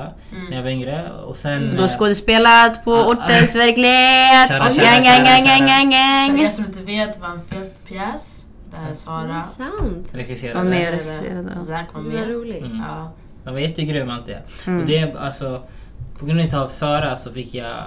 [0.50, 1.62] när jag var yngre och sen...
[1.62, 3.06] Du har eh, skådespelat på Ah.
[3.12, 4.48] ortens verklighet.
[4.48, 7.86] Kära, Gang, kära, gang, kära, gang, gang, För er som inte vet vad en fet
[7.88, 8.35] pjäs.
[8.90, 9.44] Är Sara.
[9.44, 10.10] Sant.
[10.14, 10.58] regisserade.
[10.64, 10.82] Var med.
[10.94, 11.66] Eller regisserade, ja.
[11.66, 12.30] Zack var Vad med.
[12.30, 12.64] roligt.
[12.66, 12.78] Mm.
[12.88, 13.12] Ja.
[13.44, 14.42] Den var jättegrym allt det.
[14.68, 14.82] Mm.
[14.82, 15.64] Och det är alltså,
[16.20, 17.84] på grund av Sara så fick jag,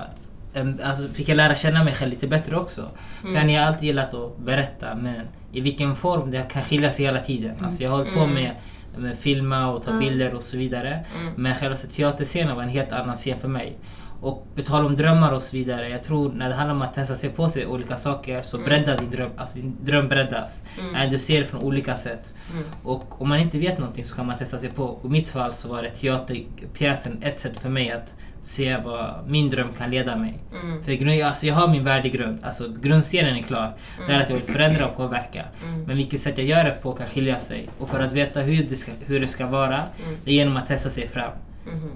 [0.55, 2.81] en, alltså fick jag lära känna mig själv lite bättre också.
[3.23, 3.35] Mm.
[3.43, 5.21] För jag har alltid gillat att berätta men
[5.53, 7.55] i vilken form det kan skilja sig hela tiden.
[7.65, 8.35] Alltså jag har hållit på Mm.
[8.35, 8.51] med,
[8.97, 10.01] med filma och ta Mm.
[10.01, 11.05] bilder och så vidare.
[11.21, 11.33] Mm.
[11.37, 13.77] Men själva teaterscenen var en helt annan scen för mig.
[14.21, 15.89] Och på tal om drömmar och så vidare.
[15.89, 18.99] Jag tror när det handlar om att testa sig på sig olika saker så breddar
[18.99, 20.63] din dröm, alltså din dröm breddas.
[20.95, 22.35] Eh, Du ser det från olika sätt.
[22.83, 24.99] Och om man inte vet någonting så kan man testa sig på.
[25.05, 29.49] I mitt fall så var det teaterpjäsen ett sätt för mig att se vad min
[29.49, 30.39] dröm kan leda mig.
[30.63, 30.83] Mm.
[30.85, 33.73] För alltså jag har min värdegrund, alltså grundscenen är klar.
[34.07, 35.45] Det är att jag vill förändra och påverka.
[35.87, 37.69] Men vilket sätt jag gör det på kan skilja sig.
[37.79, 39.83] Och för att veta hur det ska, hur det ska vara,
[40.25, 41.33] det är genom att testa sig fram.
[41.67, 41.91] Mhm.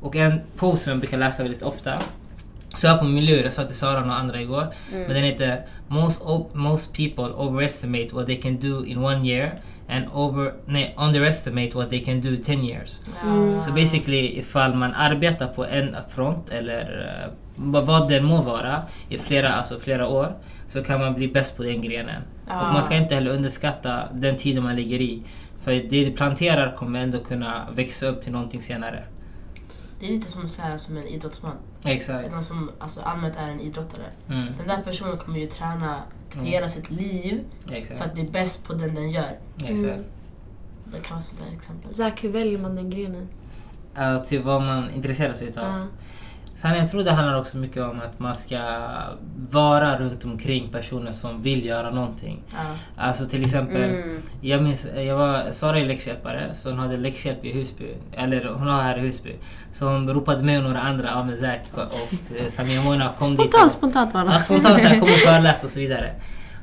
[0.00, 1.98] Och en post som jag brukar läsa väldigt ofta,
[2.74, 5.24] så jag på min lur, jag sa till Sara och några andra igår, men den
[5.24, 6.22] heter most,
[6.54, 9.50] most people overestimate what they can do in one year
[9.88, 13.00] and over, nej, underestimate what they can do in 10 years.
[13.24, 13.58] Ja.
[13.58, 16.80] Så basically ifall man arbetar på en front eller
[17.24, 20.36] eh, vad- det må vara i flera, alltså flera år
[20.68, 22.22] så kan man bli bäst på den grenen.
[22.48, 22.66] Ja.
[22.66, 25.22] Och man ska inte heller underskatta den tiden man ligger i.
[25.60, 29.02] För det du planterar kommer ändå kunna växa upp till någonting senare.
[30.00, 31.56] Det är lite som, så här, som en idrottsman.
[31.84, 32.30] Exakt.
[32.30, 34.04] Någon som alltså, allmänt är en idrottare.
[34.28, 34.46] Mm.
[34.58, 36.02] Den där personen kommer ju träna
[36.34, 36.46] Mm.
[36.46, 37.98] hela sitt liv Exakt.
[37.98, 39.38] för att bli bäst på den den gör.
[39.56, 39.78] Exakt.
[39.78, 40.04] Mm.
[40.84, 41.94] Det kan vara sådana exempel.
[41.94, 43.28] Zack, hur väljer man den grenen?
[43.98, 45.64] Uh, till vad man intresserar sig utav.
[45.64, 45.86] Ja.
[46.62, 48.58] Sen jag tror det handlar också mycket om att man ska
[49.50, 52.42] vara runt omkring personer som vill göra någonting.
[52.50, 52.56] Ja.
[52.96, 54.22] Alltså till exempel, Mm.
[54.40, 57.94] jag minns, jag var, Sara är läxhjälpare, så hon hade läxhjälp i Husby.
[58.12, 59.32] Eller hon har här i Husby.
[59.72, 63.36] Så hon ropade och några andra, ja men Zack och eh, Samia Mona kom dit.
[63.40, 64.38] Spontant, spontant Ja, bara.
[64.40, 66.12] spontant såhär, kom och föreläs och så vidare.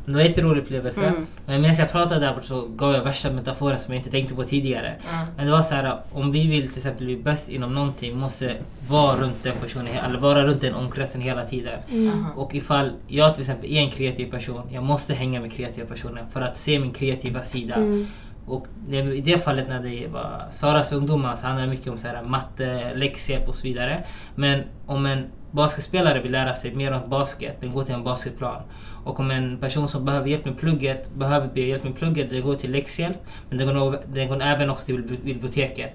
[0.05, 1.05] Det var en jätterolig upplevelse.
[1.05, 1.27] Mm.
[1.45, 4.35] Men medan jag pratade där borta så gav jag värsta metaforen som jag inte tänkte
[4.35, 4.95] på tidigare.
[5.11, 5.25] Ja.
[5.37, 8.55] Men det var så här, om vi vill till exempel bli bäst inom någonting, måste
[8.87, 11.79] vara runt den personen, eller vara runt den omkretsen hela tiden.
[11.89, 12.33] Aha.
[12.35, 16.25] Och ifall jag till exempel är en kreativ person, jag måste hänga med kreativa personer
[16.31, 17.75] för att se min kreativa sida.
[17.75, 18.07] Mm.
[18.47, 21.97] Och det, i det fallet när det var Saras ungdomar så handlar det mycket om
[21.97, 24.03] så här, matte, läxhjälp och så vidare.
[24.35, 28.61] Men om en basketspelare vill lära sig mer om basket, den går till en basketplan.
[29.05, 32.41] Och om en person som behöver hjälp med plugget behöver be hjälp med plugget, den
[32.41, 33.17] går till läxhjälp.
[33.49, 35.91] Men den går, nog- den går även också till bibli- biblioteket.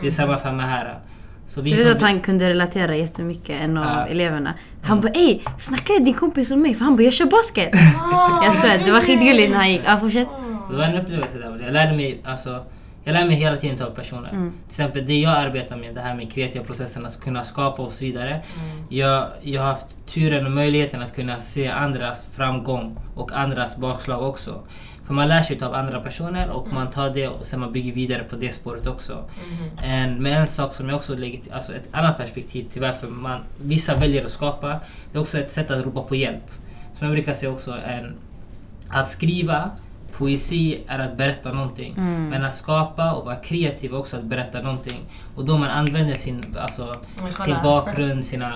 [0.00, 0.98] Det är samma femma här.
[1.46, 4.06] Så vi Du som vet att han kunde relatera jättemycket, en av Ja.
[4.06, 4.54] eleverna.
[4.82, 7.70] Han bara ey, snacka din kompis om mig för han bara jag kör basket.
[8.44, 9.82] jag svär, det var skitgulligt när han gick.
[9.86, 10.28] Ja fortsätt.
[10.70, 11.60] Det var en upplevelse där.
[11.64, 12.64] Jag lärde mig, alltså,
[13.04, 14.30] jag lär mig hela tiden av personer.
[14.30, 14.50] Mm.
[14.50, 17.92] Till exempel det jag arbetar med, det här med kreativa processen, att kunna skapa och
[17.92, 18.30] så vidare.
[18.30, 18.84] Mm.
[18.88, 24.22] Jag, jag har haft turen och möjligheten att kunna se andras framgång och andras bakslag
[24.22, 24.62] också.
[25.06, 27.92] För man lär sig av andra personer och man tar det och sen man bygger
[27.92, 29.12] vidare på det spåret också.
[29.48, 29.90] Mhm.
[29.90, 33.08] En, men en sak som jag också lägger till, alltså ett annat perspektiv till varför
[33.08, 34.80] man, vissa väljer att skapa,
[35.12, 36.50] det är också ett sätt att ropa på hjälp.
[36.98, 38.14] Som jag brukar säga också, en,
[38.88, 39.70] att skriva
[40.18, 41.94] Poesi är att berätta någonting.
[41.98, 42.28] Mm.
[42.28, 45.00] Men att skapa och vara kreativ är också att berätta någonting.
[45.34, 46.94] Och då man använder sin, alltså,
[47.44, 48.52] sin bakgrund, sina,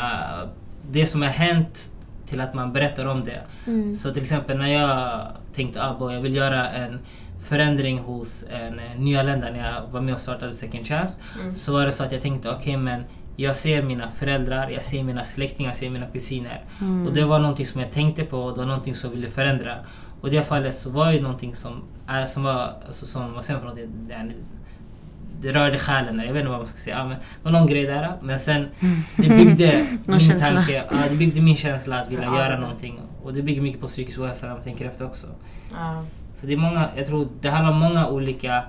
[0.90, 1.92] det som har hänt
[2.26, 3.42] till att man berättar om det.
[3.66, 3.94] Mm.
[3.94, 6.98] Så till exempel när jag tänkte att jag vill göra en
[7.42, 11.18] förändring hos en eh, nyanlända när jag var med och startade Second Chance.
[11.42, 11.54] Mm.
[11.54, 13.04] Så var det så att jag tänkte okej men
[13.36, 16.64] jag ser mina föräldrar, jag ser mina släktingar, jag ser mina kusiner.
[16.80, 17.06] Mm.
[17.06, 19.30] Och det var någonting som jag tänkte på och det var någonting som jag ville
[19.30, 19.74] förändra.
[20.20, 23.44] Och i det fallet så var det någonting som, äh, som var, alltså, som, vad
[23.44, 24.08] säger man för någonting?
[24.08, 24.32] Det,
[25.40, 26.96] det rörde själen, jag vet inte vad man ska säga.
[26.98, 28.12] Ja, men, det var någon grej där.
[28.22, 28.68] Men sen,
[29.16, 30.48] det byggde min känsla.
[30.50, 32.38] tanke, ja, det byggde min känsla att vilja Ja.
[32.38, 33.00] göra någonting.
[33.22, 35.26] Och det bygger mycket på psykisk ohälsa när man tänker efter också.
[35.72, 36.04] Ja.
[36.34, 38.62] Så det är många, jag tror det handlar om många olika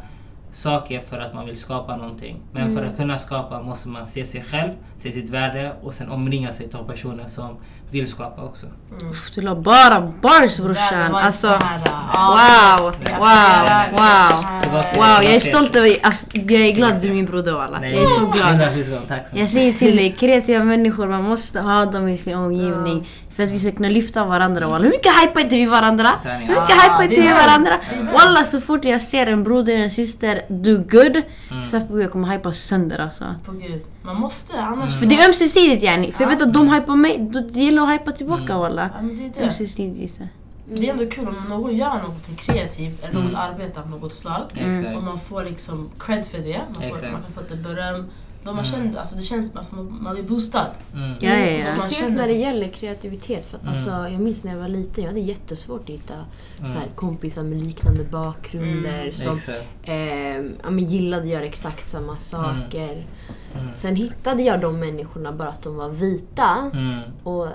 [0.52, 2.38] saker för att man vill skapa någonting.
[2.52, 6.10] Men för att kunna skapa måste man se sig själv, se sitt värde och sen
[6.10, 7.58] omringa sig av personer som
[7.92, 8.66] vill skapa också.
[9.12, 11.16] Uff, Du la bara bars brorsan.
[11.16, 14.46] Alltså, wow, wow, wow.
[14.96, 17.88] Wow, jag är stolt över alltså, Jag är glad du är min broder walla.
[17.88, 18.50] Jag är så glad.
[18.50, 22.18] 100 syskon, tack så Jag säger till dig, kreativa människor, man måste ha dem i
[22.18, 23.08] sin omgivning.
[23.40, 24.84] För att vi ska kunna lyfta varandra walla.
[24.84, 26.10] Hur mycket hypar inte vi varandra?
[26.24, 27.72] Hur mycket Ja, hypar inte vi varandra?
[28.14, 31.22] Walla så fort jag ser en broder eller en syster do good,
[31.52, 31.64] Mm.
[31.64, 33.36] så jag kommer hypa sönder alltså.
[33.46, 33.82] På gud.
[34.02, 35.00] Man måste annars...
[35.00, 36.12] För det är ömsesidigt yani.
[36.12, 36.46] För jag vet Ja.
[36.46, 37.18] att de hypar mig,
[37.54, 38.58] det gäller att hypa tillbaka Mm.
[38.60, 38.90] walla.
[38.96, 39.48] Ja, men det är det.
[39.48, 40.20] Ömsesidigt.
[40.74, 43.36] Det är ändå kul om någon gör något kreativt eller något Mm.
[43.36, 44.44] arbete av något slag.
[44.56, 44.98] Exakt.
[44.98, 46.62] Och man får liksom cred för det.
[46.74, 48.06] Man, får, man kan få lite beröm.
[48.44, 48.72] Då man Mm.
[48.72, 50.68] känner, alltså det känns som att man, man blir boostad.
[50.94, 51.10] Mm.
[51.20, 51.68] Ja, ja, ja.
[51.70, 53.46] Man Speciellt när det gäller kreativitet.
[53.46, 53.74] För att, Mm.
[53.74, 56.14] alltså, jag minns när jag var liten, jag hade jättesvårt att hitta
[56.60, 56.72] Mm.
[56.72, 59.14] så här, kompisar med liknande bakgrunder Mm.
[59.38, 63.06] som eh, ja, men gillade att göra exakt samma saker.
[63.60, 63.72] Mm.
[63.74, 66.72] Sen hittade jag de människorna bara att de var vita.
[66.74, 67.00] Mm.
[67.24, 67.48] Och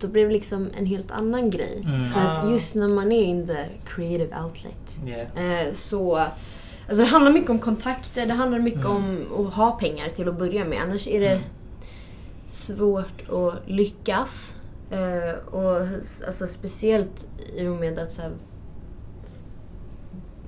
[0.00, 1.82] då blev det liksom en helt annan grej.
[1.86, 2.04] Mm.
[2.12, 2.50] För att Ah.
[2.50, 5.66] just när man är in the creative outlet Yeah.
[5.66, 6.26] eh, så...
[6.88, 9.32] Alltså det handlar mycket om kontakter, det handlar mycket Mm.
[9.32, 10.82] om att ha pengar till att börja med.
[10.82, 11.28] Annars är det...
[11.32, 11.42] Mm.
[12.48, 14.56] svårt att lyckas.
[14.90, 15.86] Eh, och
[16.26, 18.30] alltså, speciellt i och med att så här,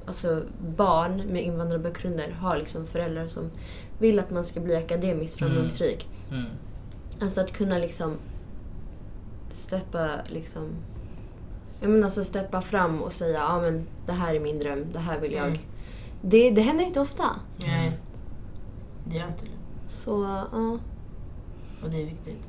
[0.07, 0.43] alltså,
[0.77, 3.51] barn med invandrarbakgrunder har liksom föräldrar som
[3.99, 5.53] vill att man ska bli akademiskt Mm.
[5.55, 6.09] framgångsrik.
[6.31, 6.45] Mm.
[7.21, 8.15] Alltså att kunna liksom
[9.51, 10.69] steppa liksom
[11.81, 14.99] jag menar alltså steppa fram och säga ja men det här är min dröm, det
[14.99, 15.67] här vill jag.
[16.21, 16.31] Mm.
[16.31, 17.25] Det, det händer inte ofta.
[17.57, 17.93] Nej.
[19.05, 19.51] Det gör inte det.
[19.89, 20.79] Så ja.
[21.83, 22.43] Och det är viktigt.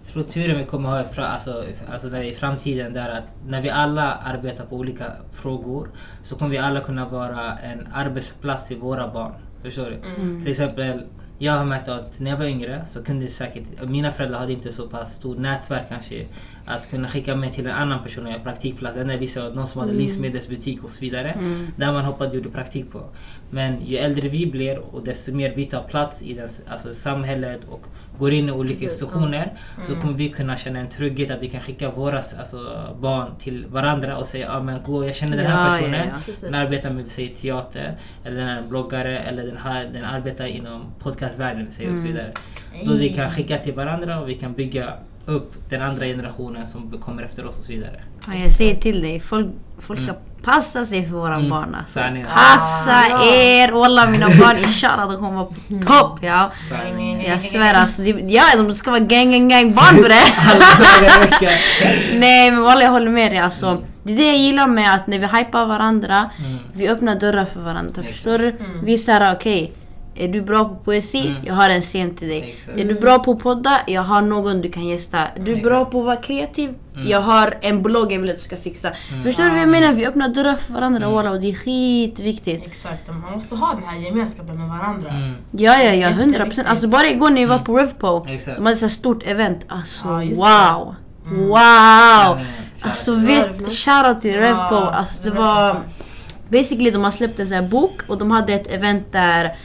[0.00, 3.70] Strukturen vi kommer ha i, fra, alltså, alltså där i framtiden där att när vi
[3.70, 5.90] alla arbetar på olika frågor
[6.22, 9.32] så kommer vi alla kunna vara en arbetsplats till våra barn.
[9.62, 10.00] Förstår du?
[10.42, 11.04] Till exempel,
[11.38, 14.52] jag har märkt att när jag var yngre så kunde det säkert, mina föräldrar hade
[14.52, 16.26] inte så pass stort nätverk kanske
[16.66, 18.96] att kunna skicka mig till en annan person och göra praktikplats.
[18.96, 21.38] Där visade någon som hade livsmedelsbutik och så vidare.
[21.76, 23.02] Där man hoppade och gjorde praktik på.
[23.50, 27.64] Men ju äldre vi blir och desto mer vi tar plats i den, alltså samhället
[27.64, 27.86] och
[28.18, 29.52] går in i olika Precis, institutioner
[29.86, 32.58] så kommer vi kunna känna en trygghet att vi kan skicka våra alltså,
[33.00, 36.06] barn till varandra och säga ah, men gå, jag känner den här Ja, personen.
[36.26, 36.32] ja.
[36.40, 40.84] Den arbetar med säg, teater, eller den är bloggare, eller den, här, den arbetar inom
[40.98, 42.32] podcastvärlden säg, och så vidare.
[42.84, 44.92] Då vi kan skicka till varandra och vi kan bygga
[45.28, 48.02] upp den andra generationen som kommer efter oss och så vidare.
[48.26, 49.46] Ja, jag säger till dig, folk,
[49.78, 50.12] folk ska
[50.42, 51.50] passa sig för våra Mm.
[51.50, 52.00] barn alltså.
[52.34, 53.72] Passa er!
[53.72, 56.50] Walla mina barn inshallah de kommer vara på topp ja.
[57.26, 58.02] Jag svär alltså.
[58.02, 60.14] det- Ja de ska vara gang gang gang barn bre.
[62.18, 63.82] Nej men walla jag håller med dig alltså.
[64.02, 66.58] Det är det jag gillar med att när vi hypar varandra, Mm.
[66.72, 68.02] vi öppnar dörrar för varandra.
[68.02, 68.54] Förstår du?
[68.82, 69.72] Vi är såhär okej.
[70.18, 71.26] Är du bra på poesi?
[71.26, 71.42] Mm.
[71.46, 72.50] Jag har en scen till dig.
[72.56, 72.78] Exakt.
[72.78, 73.80] Är du bra på podda?
[73.86, 75.18] Jag har någon du kan gästa.
[75.18, 75.64] Är du Exakt.
[75.68, 76.74] bra på att vara kreativ?
[76.96, 77.08] Mm.
[77.08, 78.90] Jag har en blogg jag vill att du ska fixa.
[79.24, 79.92] Förstår du vad jag menar?
[79.92, 81.32] Vi öppnar dörrar för varandra Mm.
[81.32, 82.66] och det är skitviktigt.
[82.66, 85.10] Exakt, man måste ha den här gemenskapen med varandra.
[85.10, 85.34] Mm.
[85.50, 86.08] Ja, ja, ja.
[86.08, 86.32] 100%.
[86.32, 86.66] Jätteviktigt.
[86.66, 88.24] Alltså bara igår när vi var på Revpo.
[88.56, 89.64] De hade så här stort event.
[89.68, 90.94] Alltså Ja, just wow!
[91.24, 91.54] Wow!
[91.54, 92.46] Sanningen.
[92.82, 94.74] Alltså Ja, vet, shoutout till Revpo.
[94.74, 95.76] Ja, Alltså det var...
[96.50, 99.56] Basically de har släppt en sån här bok och de hade ett event där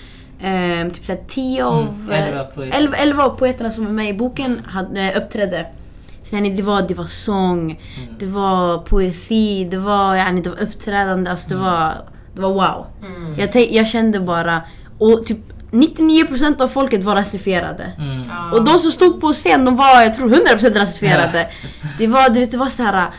[0.44, 2.12] ehm, typ såhär 10 av...
[2.12, 5.66] Mm, elva eh, av poeterna som var med i boken hade, eh, uppträdde.
[6.24, 8.16] Sen det var, det var sång, Mm.
[8.20, 11.32] det var poesi, det var, yani, det var uppträdande.
[11.32, 11.94] Alltså det var,
[12.36, 12.86] det var wow.
[13.06, 13.40] Mm.
[13.40, 14.62] Jag, jag kände bara...
[15.00, 15.38] Och typ
[15.72, 17.92] 99% av folket var rasifierade.
[17.98, 18.24] Mm.
[18.30, 18.52] Ja.
[18.52, 21.48] Och de som stod på scen, de var jag tror 100% rasifierade.
[21.98, 23.10] Det var, du vet, det var så här.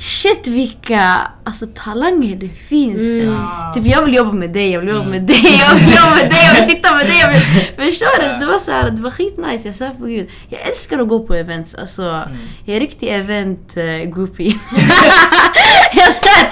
[0.00, 3.24] Shit vilka alltså, talanger det finns.
[3.24, 3.72] Ja.
[3.74, 6.30] Typ jag vill jobba med dig, jag vill jobba med dig, jag vill jobba med
[6.30, 7.18] dig, jag vill sitta med dig.
[7.20, 7.40] Jag vill...
[7.90, 8.38] Förstår du?
[8.46, 10.28] Det var så här, det var skitnice, jag svär på gud.
[10.48, 11.74] Jag älskar att gå på events.
[11.74, 12.22] Alltså,
[12.64, 14.54] Jag är riktig event uh, groupie.
[15.94, 16.50] jag svär!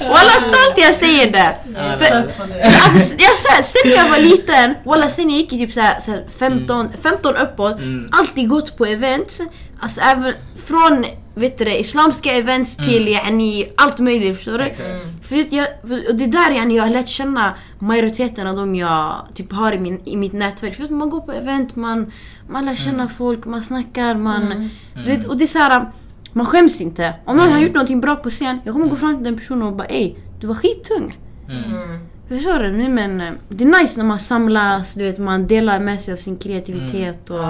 [0.00, 1.54] Walla stolt jag säger det.
[1.98, 2.14] För.
[2.14, 6.24] Alltså jag svär, sen jag var liten, walla sen jag gick i typ såhär, såhär
[6.38, 8.08] 15, 15 uppåt, Mm.
[8.12, 9.40] alltid gått på events.
[9.80, 10.32] Alltså även
[10.66, 11.04] från
[11.38, 14.64] vet du, det, islamska events till yani, allt möjligt förstår du?
[14.64, 14.88] Exakt.
[15.22, 18.74] För jag, för, och det är där yani, jag har lärt känna majoriteten av dem
[18.74, 20.74] jag typ, har i, min, i mitt nätverk.
[20.74, 22.12] För att man går på event, man,
[22.48, 24.70] man lär känna folk, man snackar, man...
[24.94, 25.86] Du vet, och det är såhär,
[26.32, 27.14] man skäms inte.
[27.24, 29.62] Om någon har gjort någonting bra på scen, jag kommer gå fram till den personen
[29.62, 31.18] och bara ey, du var skittung.
[31.48, 31.64] Mm.
[31.64, 31.98] Mm.
[32.28, 32.88] Förstår du?
[32.88, 36.36] Men det är nice när man samlas, du vet, man delar med sig av sin
[36.36, 37.44] kreativitet och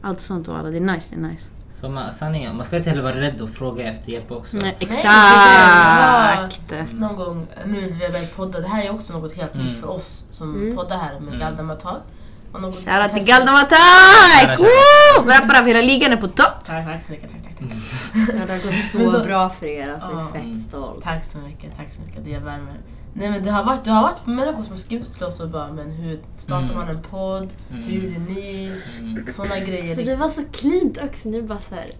[0.00, 0.48] allt sånt.
[0.48, 0.70] Och alla.
[0.70, 1.44] Det är nice, det är nice.
[1.86, 4.56] Så man, sanningen, man ska inte heller vara rädd att fråga efter hjälp också.
[4.56, 6.72] Nej, exakt!
[6.92, 9.68] Någon gång nu när vi har börjat podda, det här är också något helt nytt
[9.68, 9.80] Mm.
[9.80, 10.76] för oss som Mm.
[10.76, 11.38] poddar här med Mm.
[11.38, 11.44] Vi
[12.72, 13.22] Shoutout till
[14.58, 15.30] Woo!
[15.30, 16.54] Rappar av hela ligan är på topp!
[16.66, 17.30] Tack, tack så mycket.
[17.30, 17.78] Tack, tack, tack.
[18.40, 19.92] Ja, det har gått så då- bra för er.
[19.92, 20.40] Alltså, jag Ja.
[20.40, 21.04] är fett stolt.
[21.04, 22.24] Tack så mycket, tack så mycket.
[22.24, 22.74] Det värmer.
[23.18, 25.50] Nej men det har varit, det har varit människor som har skrivit till oss och
[25.50, 26.76] bara men hur startar Mm.
[26.76, 27.52] man en podd?
[27.70, 27.82] Mm.
[27.82, 28.72] Hur gjorde ni?
[28.98, 29.26] Mm.
[29.28, 30.20] Såna grejer Så det liksom.
[30.20, 31.28] var så cleant också.
[31.28, 31.90] Nu bara så här.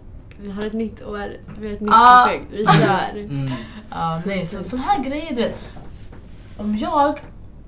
[0.40, 2.24] Vi har ett nytt år, vi har ett nytt Ah.
[2.26, 3.18] projekt, vi kör.
[3.20, 3.52] Mm.
[3.90, 5.58] Ja, nej, så sån här grejer du vet.
[6.56, 7.18] Om jag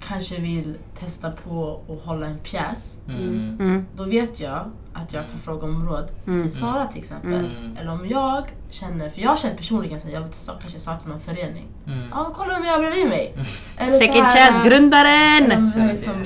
[0.01, 3.57] kanske vill testa på att hålla en pjäs, Mm.
[3.61, 3.87] Mm.
[3.97, 4.71] då vet jag
[5.03, 6.43] att jag kan fråga om råd Mm.
[6.43, 7.33] till Sara till exempel.
[7.35, 7.77] Mm.
[7.77, 11.09] Eller om jag känner, för jag har känt personligen att jag vill testa- kanske starta
[11.09, 11.67] någon förening.
[11.87, 12.09] Mm.
[12.11, 13.35] Ja, men kolla vem jag har bredvid mig.
[13.77, 15.51] Eller Second så grundaren!
[15.53, 16.25] eller så här liksom,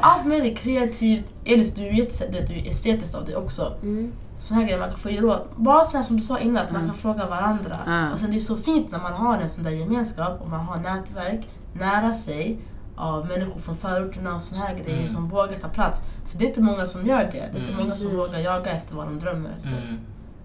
[0.00, 1.24] allt möjligt kreativt.
[1.44, 3.72] Elif, du är, jätte, du vet, du är estetisk av dig också.
[3.82, 4.12] Mm.
[4.38, 5.40] Såna här grejer man kan få ge råd.
[5.56, 7.76] Bara sådana som du sa innan, att man kan fråga varandra.
[7.86, 8.12] Ah.
[8.12, 10.60] Och sen det är så fint när man har en sån där gemenskap och man
[10.60, 11.40] har nätverk
[11.72, 12.58] nära sig
[13.02, 15.08] av människor från förorterna och såna här grejer Mm.
[15.12, 16.02] som vågar ta plats.
[16.30, 17.30] För det är inte många som gör det.
[17.32, 17.76] Det är inte Mm.
[17.76, 18.34] många som Precis.
[18.34, 19.98] vågar jaga efter vad de drömmer efter Mm.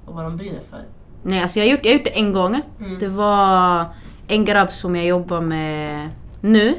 [0.05, 0.81] och vad de brinner för.
[1.23, 2.61] Nej, alltså jag har gjort, jag har gjort det en gång.
[2.79, 2.99] Mm.
[2.99, 3.85] Det var
[4.27, 6.09] en grabb som jag jobbar med
[6.41, 6.73] nu.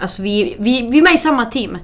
[0.00, 1.78] Alltså vi, vi, vi är med i samma team.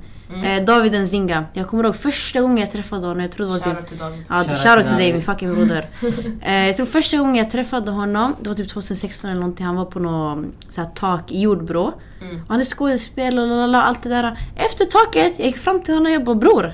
[0.44, 1.44] Eh, David Nzinga.
[1.52, 3.20] Jag kommer ihåg första gången jag träffade honom.
[3.22, 3.66] Jag tror det var typ...
[3.66, 4.24] Shoutout till David.
[4.28, 5.86] Ja, Shoutout shoutout till dig min fucking broder.
[6.42, 9.66] eh, jag tror första gången jag träffade honom, det var typ 2016 eller någonting.
[9.66, 10.44] Han var på något
[10.76, 11.92] här, tak i Jordbro.
[12.22, 12.36] Mm.
[12.42, 14.38] Och han är skådespelare och lalala, allt det där.
[14.56, 16.72] Efter taket, jag gick fram till honom och jag bara bror.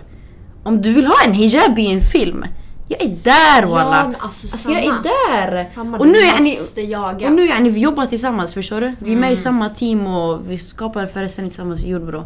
[0.63, 2.45] Om du vill ha en hijab i en film,
[2.89, 4.07] jag är där walla.
[4.07, 5.65] men alltså, Alltså jag är där!
[5.65, 7.27] Samma, Och nu är ni-.
[7.27, 8.87] Och nu yani, vi jobbar tillsammans, förstår du?
[8.99, 9.21] Vi är Mm.
[9.21, 12.25] med i samma team och vi skapar en föreställning tillsammans i Jordbro.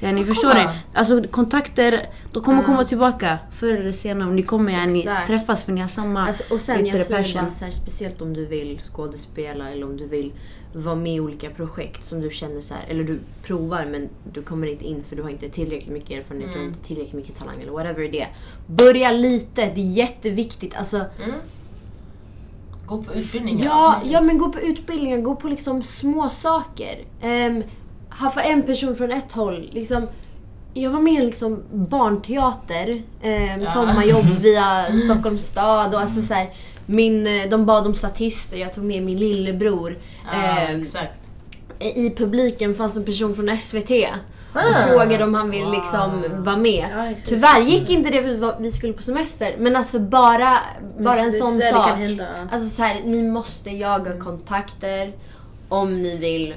[0.00, 0.66] Så Men förstår ni?
[0.94, 2.66] Alltså kontakter, de kommer Ja.
[2.66, 4.30] komma tillbaka förr eller senare.
[4.30, 5.26] Ni kommer yani, Exakt.
[5.26, 7.42] träffas för ni har samma Alltså, och sen jag säger passion.
[7.42, 10.32] bara så här, speciellt om du vill skådespela eller om du vill
[10.72, 14.42] vara med i olika projekt som du känner så här, eller du provar men du
[14.42, 16.68] kommer inte in för du har inte tillräckligt mycket erfarenhet, du har Mm.
[16.74, 18.28] inte tillräckligt mycket talang eller whatever det är.
[18.66, 20.74] Börja lite, det är jätteviktigt.
[20.76, 21.34] Alltså, Mm.
[22.86, 23.64] Gå på utbildningar.
[23.66, 27.04] ja, ja men gå på utbildningar, gå på liksom små saker.
[27.22, 27.62] Um,
[28.16, 29.68] haffa en person från ett håll.
[29.72, 30.06] Liksom,
[30.74, 33.02] jag var med i liksom barnteater,
[33.60, 33.70] Ja.
[33.72, 36.50] sommarjobb via Stockholms stad och alltså så här,
[36.86, 39.96] min, eh, de bad om statister, jag tog med min lillebror.
[40.32, 41.12] Ja, exakt.
[41.78, 43.90] I publiken fanns en person från SVT
[44.52, 44.86] och Ah.
[44.88, 45.74] frågade om han ville Wow.
[45.74, 46.86] liksom vara med.
[46.96, 47.28] Ja, exakt.
[47.28, 49.54] Tyvärr gick inte det, vi, var, vi skulle på semester.
[49.58, 50.58] Men alltså bara,
[51.00, 51.88] bara en sån sak.
[52.52, 55.12] Alltså så här, ni måste jaga kontakter
[55.68, 56.54] om ni vill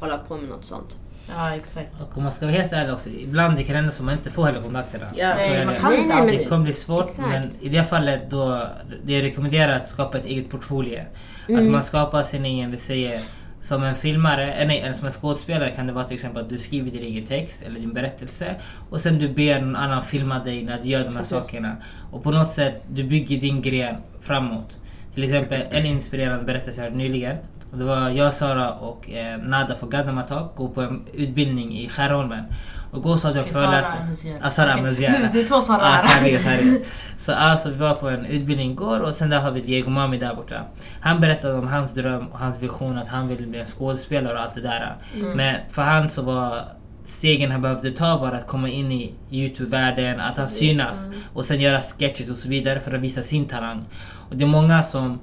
[0.00, 0.96] hålla på med något sånt.
[1.36, 2.00] Ja, exakt.
[2.00, 4.30] Och om man ska vara helt ärlig också, ibland det kan hända som man inte
[4.30, 5.06] får heller kontakterna.
[5.16, 5.80] Ja, Så Nej, man det.
[5.80, 6.38] kan Nej, inte nej, men alltid.
[6.40, 7.28] Det kommer bli svårt Exakt.
[7.28, 8.68] men i det fallet då
[9.04, 11.00] det är rekommenderat att skapa ett eget portfolio.
[11.48, 11.58] Mm.
[11.58, 13.20] Alltså man skapar sin egen, vi säger
[13.60, 16.48] som en filmare, eh, nej, eller som en skådespelare kan det vara till exempel att
[16.48, 18.54] du skriver din egen text eller din berättelse
[18.90, 21.28] och sen du ber någon annan filma dig när du gör de här Precis.
[21.30, 21.76] sakerna.
[22.10, 24.78] Och på något sätt, du bygger din gren framåt.
[25.14, 27.36] Till exempel en inspirerande berättelse jag hörde nyligen.
[27.72, 32.44] Det var jag, Sara och eh, Nada för Gadamatak går på en utbildning i Skärholmen.
[32.90, 34.00] Och då så hade jag föreläsare.
[34.00, 34.38] Ahmedziara.
[34.42, 35.18] Ah, Sara Ahmedziara.
[35.18, 36.08] Nu, det är två Sara här.
[36.08, 36.80] sanningen, sanningen.
[37.18, 40.18] Så alltså, vi var på en utbildning igår och sen där har vi Diego Mami
[40.18, 40.62] där borta.
[41.00, 44.40] Han berättade om hans dröm och hans vision att han ville bli en skådespelare och
[44.40, 44.96] allt det där.
[45.16, 45.36] Mm.
[45.36, 46.64] Men för han så var
[47.04, 51.60] stegen han behövde ta var att komma in i Youtube-världen, att han synas och sen
[51.60, 53.84] göra sketches och så vidare för att visa sin talang.
[54.30, 55.18] Och det är många som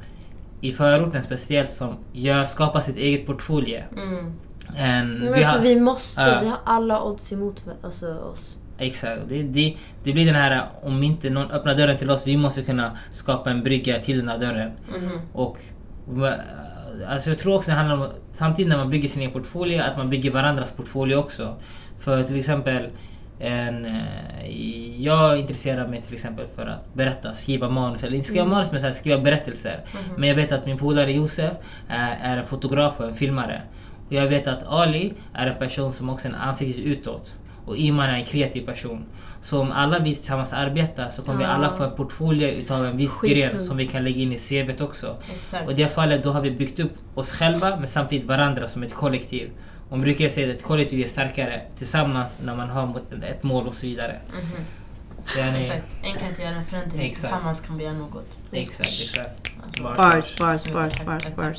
[0.68, 3.82] i förorten speciellt som gör, skapar sitt eget portfolio.
[3.98, 4.34] Mm.
[4.76, 6.40] En, Men för vi måste, Ja.
[6.42, 8.58] vi har alla odds emot alltså, oss.
[8.78, 9.22] Exakt.
[9.30, 12.62] Det, det, det blir den här, om inte någon öppnar dörren till oss, vi måste
[12.62, 14.72] kunna skapa en brygga till den här dörren.
[15.00, 15.20] Mhm.
[15.34, 15.58] Och
[17.08, 19.98] alltså jag tror också det handlar om, samtidigt när man bygger sin egen portfolio, att
[19.98, 21.56] man bygger varandras portfolio också.
[22.00, 22.90] För till exempel,
[23.40, 28.46] en, eh, jag intresserar mig till exempel för att berätta, skriva manus, eller inte skriva
[28.46, 29.80] manus men så här, skriva berättelser.
[30.18, 31.54] Men jag vet att min polare Josef
[31.90, 33.62] är, är en fotograf och en filmare.
[34.08, 37.36] Och jag vet att Ali är en person som också är en ansikte utåt.
[37.66, 39.06] Och Iman är en kreativ person.
[39.42, 41.50] Så om alla vi tillsammans arbetar så kommer vi Ja.
[41.50, 43.52] alla få en portfolio utav en viss Skittungt.
[43.52, 45.16] gren som vi kan lägga in i CVt också.
[45.36, 45.66] Exakt.
[45.66, 48.84] Och i det fallet då har vi byggt upp oss själva men samtidigt varandra som
[48.84, 49.50] ett kollektiv.
[49.90, 53.68] Man brukar säga att ett kollektiv är starkare tillsammans när man har mot- ett mål
[53.68, 54.20] och så vidare.
[54.34, 54.66] Mhm.
[55.26, 55.84] Så jag Exakt.
[56.04, 57.02] En kan inte göra en förändring.
[57.02, 57.22] Exakt.
[57.22, 58.38] Tillsammans kan vi göra något.
[58.52, 59.52] Exakt, exakt.
[59.66, 59.98] Alltså, Bars.
[59.98, 61.58] Bars, bars, bars, bars,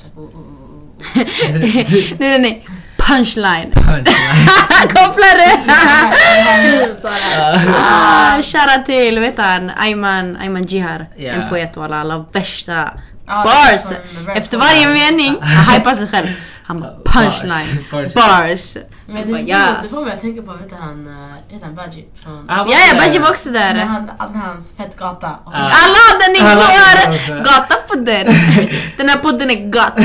[1.15, 2.67] nej, nej, nej.
[2.97, 3.71] Punchline.
[3.73, 4.47] Punchline.
[4.83, 5.61] Koppla det!
[6.59, 7.55] Skriv Sara.
[7.77, 11.07] ah, shoutout till, vet han, Ayman, Ayman Jihar.
[11.17, 11.31] Ja.
[11.33, 12.91] En poet och alla, alla värsta
[13.27, 13.85] Ja, bars.
[14.27, 16.27] är Efter varje mening, han hypar sig själv.
[16.63, 18.15] Han bara punchline, Bars.
[18.15, 18.77] bars.
[19.07, 19.71] Men det, bara, yes.
[19.83, 22.05] det får mig att tänka på, vet du han, eh, heter han Baji?
[22.25, 22.51] Från...
[22.51, 23.75] Ah, Ja, ja, Baji var också där.
[23.75, 25.31] han, han, hans fett gata.
[25.45, 25.71] Och Ah.
[25.73, 27.17] Alla den Alla hade igår!
[27.17, 27.33] också.
[27.53, 28.27] Gatapodden!
[28.97, 30.03] Den här podden är gata.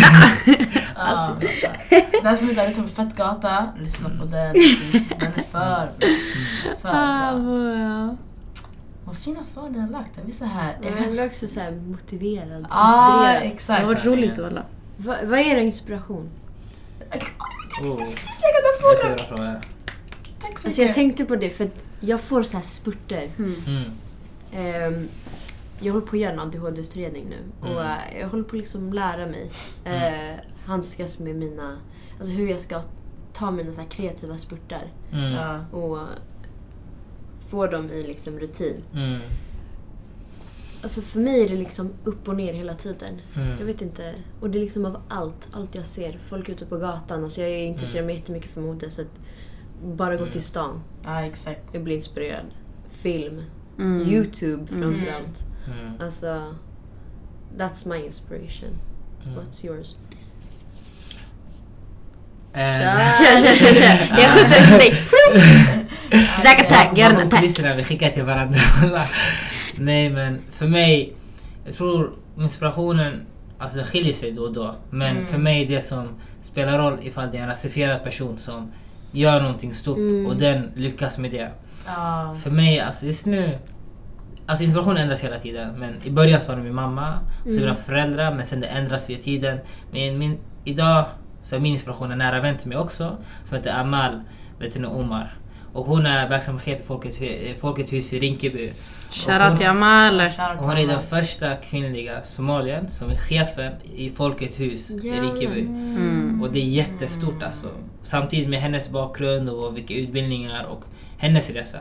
[2.23, 4.53] Den som inte har lyssnat på Fett Gata, lyssna på den.
[5.19, 5.89] Den är för.
[6.81, 8.15] För Ah, bra.
[9.11, 10.11] Vad fina svar ni har lagt.
[10.15, 10.77] Jag blir så här.
[10.83, 13.41] Jag blir också så här motiverad, Ah, inspirerad.
[13.41, 13.81] Det exakt.
[13.83, 14.63] har varit roligt att alla.
[14.97, 16.29] Va, vad är er inspiration?
[17.83, 17.97] Oh.
[17.97, 19.11] Precis lägga den frågan.
[19.11, 19.61] Jättebra fråga.
[20.41, 21.69] Tack så Alltså jag tänkte på det för
[21.99, 23.29] jag får så här spurter.
[23.37, 23.55] Mm.
[24.53, 25.07] Ehm,
[25.79, 27.97] jag håller på att göra en ADHD-utredning nu och Mm.
[28.19, 29.51] jag håller på att liksom lära mig
[29.87, 31.77] uh, handskas med mina,
[32.19, 32.83] alltså hur jag ska
[33.33, 35.65] ta mina så här kreativa spurtar Mm.
[35.71, 35.97] Och
[37.51, 38.83] få dem i liksom rutin.
[38.93, 39.19] Mm.
[40.83, 43.21] Alltså för mig är det liksom upp och ner hela tiden.
[43.35, 43.57] Mm.
[43.59, 44.13] Jag vet inte.
[44.39, 45.47] Och det är liksom av allt.
[45.51, 46.17] Allt jag ser.
[46.29, 47.23] Folk ute på gatan.
[47.23, 49.19] Alltså jag intresserar mig jättemycket för mode så att
[49.83, 50.31] bara gå Mm.
[50.31, 50.83] till stan.
[51.03, 51.61] ja, exakt.
[51.71, 52.45] Jag blir inspirerad.
[52.91, 53.41] Film.
[53.79, 54.09] Mm.
[54.09, 55.45] Youtube framförallt.
[55.67, 55.93] Mm.
[56.01, 56.55] Alltså,
[57.57, 58.69] that's my inspiration.
[59.25, 59.39] Mm.
[59.39, 59.95] What's yours?
[62.53, 64.19] Eh, Kör, kör, kör, kör.
[64.21, 64.93] Jag skjuter dig.
[66.43, 67.39] Zack attack, gör en attack.
[67.39, 68.59] kulisserna vi skickar till varandra.
[69.75, 71.13] Nej men för mig,
[71.65, 73.21] jag tror inspirationen
[73.59, 74.75] alltså, skiljer sig då och då.
[74.89, 75.25] Men Mm.
[75.27, 76.07] för mig det som
[76.41, 78.71] spelar roll ifall det är en rasifierad person som
[79.11, 80.25] gör någonting stort Mm.
[80.25, 81.49] och den lyckas med det.
[81.85, 82.35] Ja.
[82.43, 83.57] För mig, alltså just nu...
[84.45, 85.73] Alltså inspirationen ändras hela tiden.
[85.79, 87.63] Men i början så var det min mamma, sen Mm.
[87.63, 89.57] mina föräldrar, men sen det ändras via tiden.
[89.91, 91.05] Men min, idag
[91.43, 94.21] så är min inspiration en nära vän till mig också, som heter Amal
[94.59, 95.33] Bettina Omar.
[95.73, 98.71] Och hon är verksam chef i Folket, Hu- Folket hus i Rinkeby.
[99.11, 100.21] Shoutout till Amal.
[100.57, 105.21] Och hon är den första kvinnliga somalien som är chefen i Folkets hus i Jävlar.
[105.23, 105.61] Rinkeby.
[105.61, 106.41] Mm.
[106.41, 107.67] Och det är jättestort alltså.
[108.03, 110.83] Samtidigt med hennes bakgrund och vilka utbildningar och
[111.17, 111.77] hennes resa.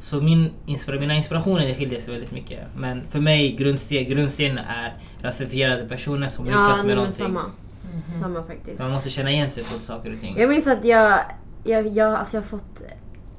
[0.00, 2.58] Så min inspira- mina inspirationer skiljer sig väldigt mycket.
[2.76, 7.26] Men för mig grundsteg, grundstenen är rasifierade personer som Ja, lyckas nej, med någonting.
[7.26, 7.40] samma.
[7.42, 8.20] Mhm.
[8.20, 8.78] Samma faktiskt.
[8.80, 10.36] Man måste känna igen sig på saker och ting.
[10.38, 11.20] Jag minns att jag,
[11.64, 12.82] jag, jag, alltså jag har fått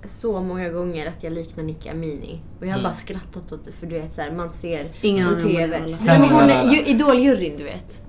[0.09, 2.41] så många gånger att jag liknar Nicki Amini.
[2.59, 2.83] Och jag har Mm.
[2.83, 5.79] bara skrattat åt det för du vet så här, man ser Ingen på TV.
[5.79, 8.01] Nej, men hon är ju, Idol-juryn du vet.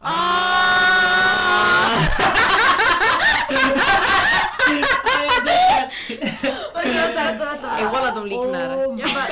[6.74, 8.76] Vänta, vänta, Ey, walla, de liknar.
[8.76, 9.26] Oh, Jag bara-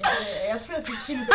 [0.00, 0.10] Jag,
[0.50, 1.34] jag tror jag fick tinnitus.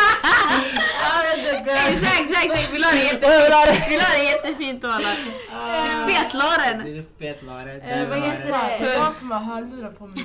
[1.88, 2.72] Exakt, exakt.
[2.72, 3.84] Vi la det jättefint.
[3.88, 5.08] Vi la det jättefint walla.
[5.08, 6.78] Det är fet Laren.
[6.84, 7.04] Det är
[7.34, 7.66] fet Laren.
[7.66, 8.48] Det Eh, är vad heter
[8.80, 8.94] det?
[8.94, 10.24] Jag som har hörlurar på mig.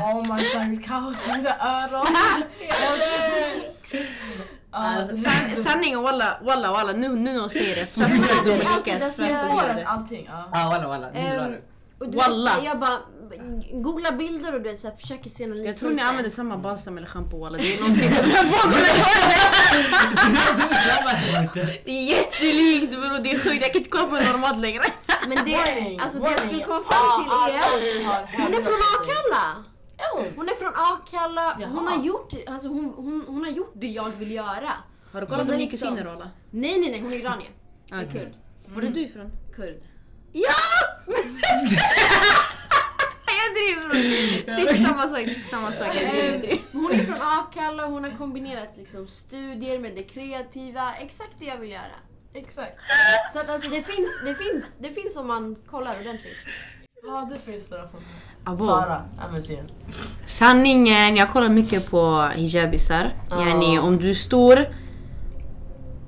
[0.00, 0.42] Oh my
[0.74, 2.06] god, kaos i mina öron.
[4.74, 6.92] Alltså, san, sanningen walla, walla, walla.
[6.92, 7.86] Nu, nu när hon säger det.
[7.86, 9.84] Svart på gud.
[9.86, 10.28] allting.
[10.30, 10.48] Ja.
[10.52, 11.10] Ja walla walla.
[11.10, 11.62] Nu drar Ehm, du.
[12.02, 12.56] Och du Walla.
[12.56, 12.98] vet, jag bara
[13.72, 16.10] googla bilder och du vet, så här, försöker se någon Jag tror ni liknelse.
[16.10, 17.58] använder samma balsam eller schampo walla.
[17.58, 18.22] Det är någonting med
[21.84, 23.62] Det är jättelikt bror, det är sjukt.
[23.62, 24.82] Jag kan inte kolla på normalt längre.
[25.28, 27.58] Men det, Warning, alltså det jag skulle komma fram till Ah, är
[27.98, 28.80] som har hon är från.
[29.00, 29.64] Akalla.
[29.98, 30.04] Ja,
[30.36, 30.48] hon.
[30.48, 34.30] Är från Akalla, hon har, gjort, alltså hon, hon, hon har gjort det jag vill
[34.32, 34.70] göra.
[35.12, 36.30] Har du kollat om ni liksom- kusiner walla?
[36.50, 37.50] Nej nej nej, hon är iranier.
[37.92, 38.08] Okej.
[38.12, 38.32] kurd.
[38.74, 39.30] Var är du ifrån?
[39.56, 39.74] Kurd.
[40.32, 40.54] Ja!
[43.26, 43.94] Jag driver.
[44.46, 45.96] Det är samma sak, det är samma sak.
[46.02, 51.44] Ehm, Hon är från Akalla, hon har kombinerat liksom studier med det kreativa, exakt det
[51.44, 51.96] jag vill göra.
[52.34, 52.78] Exakt.
[53.32, 56.36] Så att alltså det finns, det finns, det finns om man kollar ordentligt.
[57.10, 58.00] Har du för inspiration?
[58.44, 58.66] Abo.
[58.66, 59.70] Sara Amazin.
[60.26, 63.12] Sanningen, jag kollar mycket på hijabisar.
[63.30, 63.48] Ja.
[63.48, 64.68] Yani om du är stor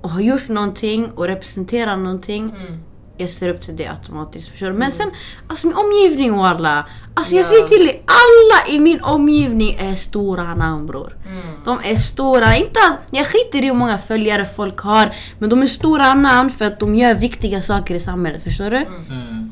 [0.02, 2.42] och har gjort någonting och representerar någonting.
[2.66, 2.80] Mm.
[3.16, 4.48] Jag ser upp till det automatiskt.
[4.48, 4.72] Förstår du?
[4.72, 5.10] Men sen,
[5.48, 6.86] alltså min omgivning walla.
[7.14, 7.48] Alltså jag Ja.
[7.48, 11.16] säger till dig, alla i min omgivning är stora namn bror.
[11.26, 11.42] Mm.
[11.64, 15.14] De är stora, inte att, jag skiter i hur många följare folk har.
[15.38, 18.76] Men de är stora namn för att de gör viktiga saker i samhället, förstår du?
[18.76, 19.50] Mm.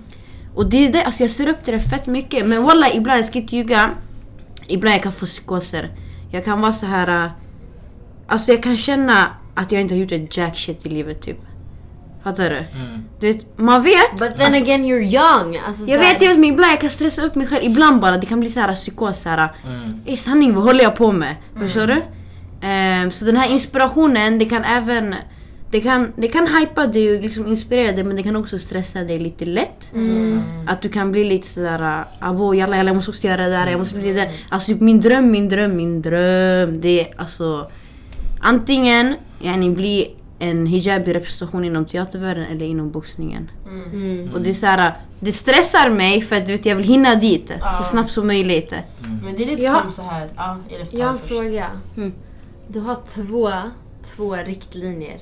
[0.55, 2.47] Och det är det, alltså jag ser upp till det fett mycket.
[2.47, 3.91] Men walla ibland, jag ska inte ljuga.
[4.67, 5.91] Ibland jag kan få psykoser.
[6.31, 7.25] Jag kan vara så här.
[7.25, 7.31] äh,
[8.27, 11.39] Alltså jag kan känna att jag inte har gjort ett jack shit i livet typ.
[12.25, 12.57] Fattar du?
[12.57, 13.05] Mm.
[13.21, 14.19] Du vet, man vet.
[14.19, 15.59] But then again you're young.
[15.67, 17.65] Alltså, Jag vet, jag vet men ibland jag kan stressa upp mig själv.
[17.65, 19.21] Ibland bara, det kan bli så här psykos.
[19.23, 20.17] Så här, Mm.
[20.17, 21.37] sanning, vad håller jag på med?
[21.59, 22.03] Förstår du?
[22.67, 25.15] Ehm, så den här inspirationen, det kan även...
[25.71, 28.99] Det kan, det kan hypa dig och liksom inspirera dig men det kan också stressa
[29.01, 29.93] dig lite lätt.
[30.67, 33.67] Att du kan bli lite sådär, abo jalla jalla jag måste också göra det där,
[33.67, 34.31] jag måste bli det.
[34.49, 36.81] Alltså min dröm, min dröm, min dröm.
[36.81, 37.71] Det är alltså...
[38.41, 43.51] Antingen yani, bli en hijabi representation inom teatervärlden eller inom boxningen.
[43.67, 44.31] Mm.
[44.35, 47.53] Och det är såhär, det stressar mig för att du vet, jag vill hinna dit
[47.61, 47.75] Ja.
[47.75, 48.75] så snabbt som möjligt.
[49.23, 49.81] Men det är lite Ja.
[49.83, 50.31] som så här.
[50.37, 50.59] Ja,
[50.93, 51.29] Jag har en först.
[51.29, 51.67] fråga.
[51.97, 52.13] Mm.
[52.69, 53.51] Du har två,
[54.17, 55.19] två riktlinjer.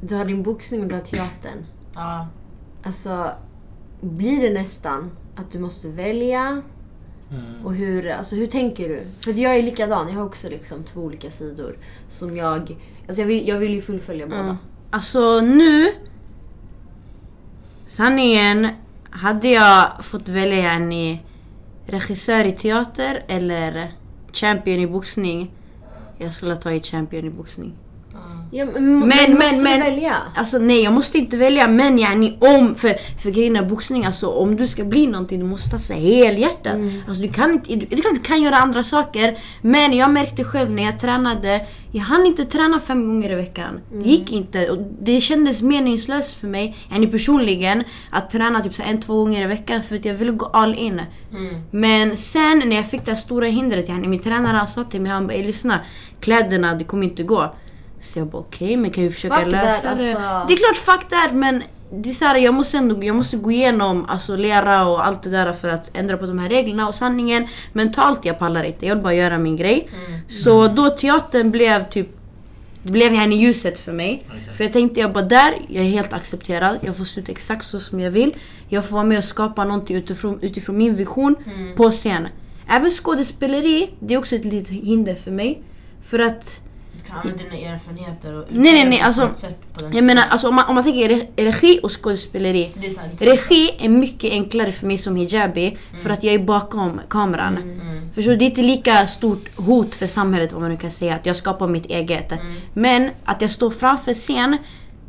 [0.00, 1.64] Du har din boxning och du har teatern.
[1.94, 2.26] Ja.
[2.82, 3.30] Alltså,
[4.00, 6.62] blir det nästan att du måste välja?
[7.30, 7.64] Mm.
[7.66, 9.02] Och hur, alltså, hur tänker du?
[9.20, 11.76] För jag är likadan, jag har också liksom två olika sidor.
[12.10, 12.76] Som jag,
[13.08, 14.40] alltså jag vill, jag vill ju fullfölja båda.
[14.40, 14.56] Mm.
[14.90, 15.92] Alltså nu...
[17.88, 18.68] Sanningen,
[19.10, 21.18] hade jag fått välja en
[21.86, 23.92] regissör i teater eller
[24.32, 25.50] champion i boxning.
[26.18, 27.72] Jag skulle ta i champion i boxning.
[28.50, 29.80] Ja, men, Men, men, måste men.
[29.80, 30.16] välja?
[30.34, 34.26] Alltså nej, jag måste inte välja men yani om, för, för grejen är boxning, alltså
[34.28, 36.74] om du ska bli någonting du måste satsa helhjärtat.
[36.74, 37.02] Mm.
[37.08, 40.44] Alltså du kan inte, det är klart du kan göra andra saker men jag märkte
[40.44, 43.80] själv när jag tränade, jag hann inte träna fem gånger i veckan.
[43.90, 44.02] Mm.
[44.02, 48.82] Det gick inte och det kändes meningslöst för mig, yani personligen, att träna typ så
[48.82, 51.00] en, två gånger i veckan för att jag ville gå all in.
[51.32, 51.54] Mm.
[51.70, 55.12] Men sen när jag fick det här stora hindret, yani min tränare sa till mig,
[55.12, 55.80] han bara "Ey, lyssna,
[56.20, 57.54] kläderna det kommer inte gå.
[58.00, 60.12] Så jag bara okej, men kan vi försöka Fuck that, lösa det?
[60.12, 60.46] alltså.
[60.48, 63.36] Det är klart fuck that men det är så här, jag måste ändå jag måste
[63.36, 66.88] gå igenom alltså, lära och allt det där för att ändra på de här reglerna
[66.88, 67.48] och sanningen.
[67.72, 69.90] Mentalt jag pallar inte, jag vill bara göra min grej.
[70.28, 72.08] Så då teatern blev typ
[72.82, 74.26] blev jag i ljuset för mig.
[74.38, 74.56] Exakt.
[74.56, 76.78] För jag tänkte jag bara där, jag är helt accepterad.
[76.80, 78.34] Jag får se ut exakt så som jag vill.
[78.68, 81.36] Jag får vara med och skapa någonting utifrån, utifrån min vision
[81.76, 82.28] på scen.
[82.68, 85.62] Även skådespeleri, det är också ett litet hinder för mig.
[86.02, 86.60] För att
[86.98, 89.30] Du kan använda dina erfarenheter och Nej, nej, nej, alltså,
[89.92, 92.72] jag menar alltså, om, man, om man tänker re- regi och skådespeleri.
[93.18, 97.56] Regi är mycket enklare för mig som hijabi för att jag är bakom kameran.
[97.56, 98.00] Mm.
[98.14, 98.36] Förstår du?
[98.36, 101.36] Det är inte lika stort hot för samhället om man nu kan säga att jag
[101.36, 102.32] skapar mitt eget.
[102.72, 104.56] Men att jag står framför scen,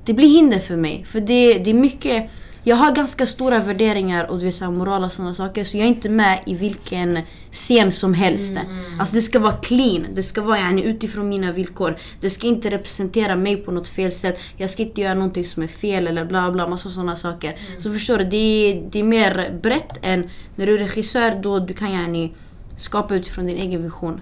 [0.05, 1.05] det blir hinder för mig.
[1.07, 2.31] För det, det är mycket...
[2.67, 5.77] Jag har ganska stora värderingar och du vet, så här, moral och sådana saker så
[5.77, 7.19] jag är inte med i vilken
[7.51, 8.53] scen som helst.
[8.99, 11.97] Alltså det ska vara clean, det ska vara yani, utifrån mina villkor.
[12.21, 14.39] Det ska inte representera mig på något fel sätt.
[14.57, 17.59] Jag ska inte göra någonting som är fel eller bla bla, massa sådana saker.
[17.79, 21.59] Så förstår du, det är, det är mer brett än när du är regissör då
[21.59, 22.33] du kan yani,
[22.77, 24.21] skapa utifrån din egen vision.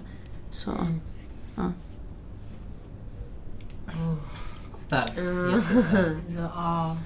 [0.52, 0.70] Så,
[1.56, 1.72] ja.
[4.74, 5.18] Starkt.
[5.18, 5.50] Mm.
[5.50, 6.24] Jättestarkt.
[6.38, 6.96] Ja.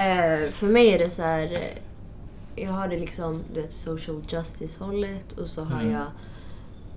[0.00, 1.68] Eh, för mig är det så här.
[2.56, 5.92] Jag har det liksom, du vet, social justice hållet och så har Mm.
[5.92, 6.04] jag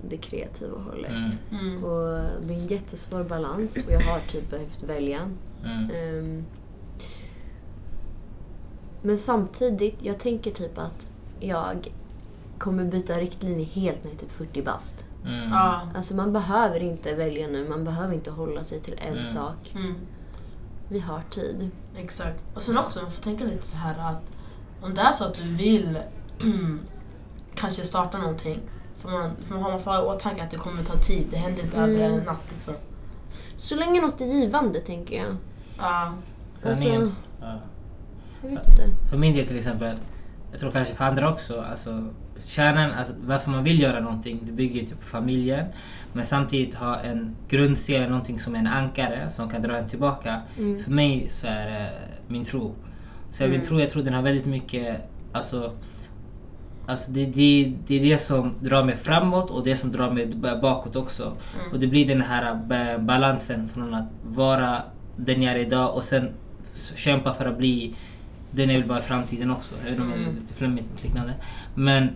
[0.08, 1.10] det kreativa hållet.
[1.50, 1.60] Mm.
[1.60, 1.84] Mm.
[1.84, 5.20] Och det är en jättesvår balans och jag har typ behövt välja.
[5.64, 5.90] Mm.
[5.90, 6.44] Ehm,
[9.02, 11.92] men samtidigt, jag tänker typ att jag
[12.58, 15.04] kommer byta riktlinje helt när jag är typ 40 bast.
[15.26, 15.50] Mm.
[15.52, 15.80] Ja.
[15.94, 19.26] Alltså man behöver inte välja nu, man behöver inte hålla sig till en Mm.
[19.26, 19.72] sak.
[19.74, 19.94] Mm.
[20.88, 21.70] Vi har tid.
[21.96, 22.40] Exakt.
[22.54, 24.22] Och sen också, man får tänka lite så här att
[24.82, 25.98] om det är så att du vill
[27.54, 28.60] kanske starta någonting
[28.96, 31.26] får man, får man ha i åtanke att det kommer ta tid.
[31.30, 31.90] Det händer inte Mm.
[31.90, 32.74] över en natt liksom.
[33.56, 35.36] Så länge något är givande tänker jag.
[35.78, 36.12] Ja.
[36.56, 37.02] Sanningen.
[37.02, 37.58] Alltså- Ja.
[38.42, 39.08] Jag vet inte.
[39.10, 39.96] För min del till exempel,
[40.50, 42.08] jag tror kanske för andra också, alltså
[42.46, 45.66] kärnan, alltså, varför man vill göra någonting, det bygger ju typ på familjen.
[46.12, 50.40] Men samtidigt ha en grundsten, någonting som är en ankare som kan dra en tillbaka.
[50.58, 50.78] Mm.
[50.78, 51.90] För mig så är det
[52.28, 52.74] min tro.
[53.30, 53.58] Så jag, Mm.
[53.58, 54.96] min tro, jag tror den har väldigt mycket,
[55.32, 55.72] alltså
[56.86, 60.26] Alltså det, det, det är det som drar mig framåt och det som drar mig
[60.62, 61.22] bakåt också.
[61.22, 61.72] Mm.
[61.72, 64.82] Och det blir den här ba- balansen från att vara
[65.16, 66.28] den jag är idag och sen
[66.94, 67.94] kämpa för att bli
[68.54, 69.74] den jag vill vara i framtiden också.
[69.86, 70.34] Även om det är Mm.
[70.34, 71.34] lite flummigt och liknande.
[71.74, 72.08] Men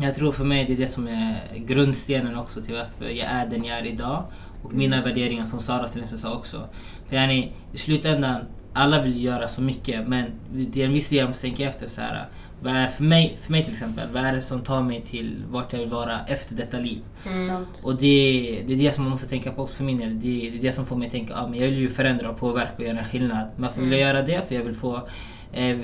[0.00, 3.46] jag tror för mig det är det som är grundstenen också till varför jag är
[3.46, 4.24] den jag är idag.
[4.62, 6.68] Och mina värderingar som Sara till exempel sa också.
[7.08, 8.40] För yani, i slutändan,
[8.72, 11.88] alla vill göra så mycket men det är en viss del jag måste tänka efter
[11.88, 12.26] så här.
[12.62, 15.42] Vad är för mig, för mig till exempel, vad är det som tar mig till
[15.50, 16.98] vart jag vill vara efter detta liv?
[17.26, 17.66] Mm.
[17.82, 20.20] Och det, det är det som man måste tänka på också för min del.
[20.20, 21.88] Det, det är det som får mig att tänka att ah, men jag vill ju
[21.88, 23.46] förändra och påverka och göra en skillnad.
[23.56, 24.48] Men varför vill jag göra det?
[24.48, 25.08] För jag vill få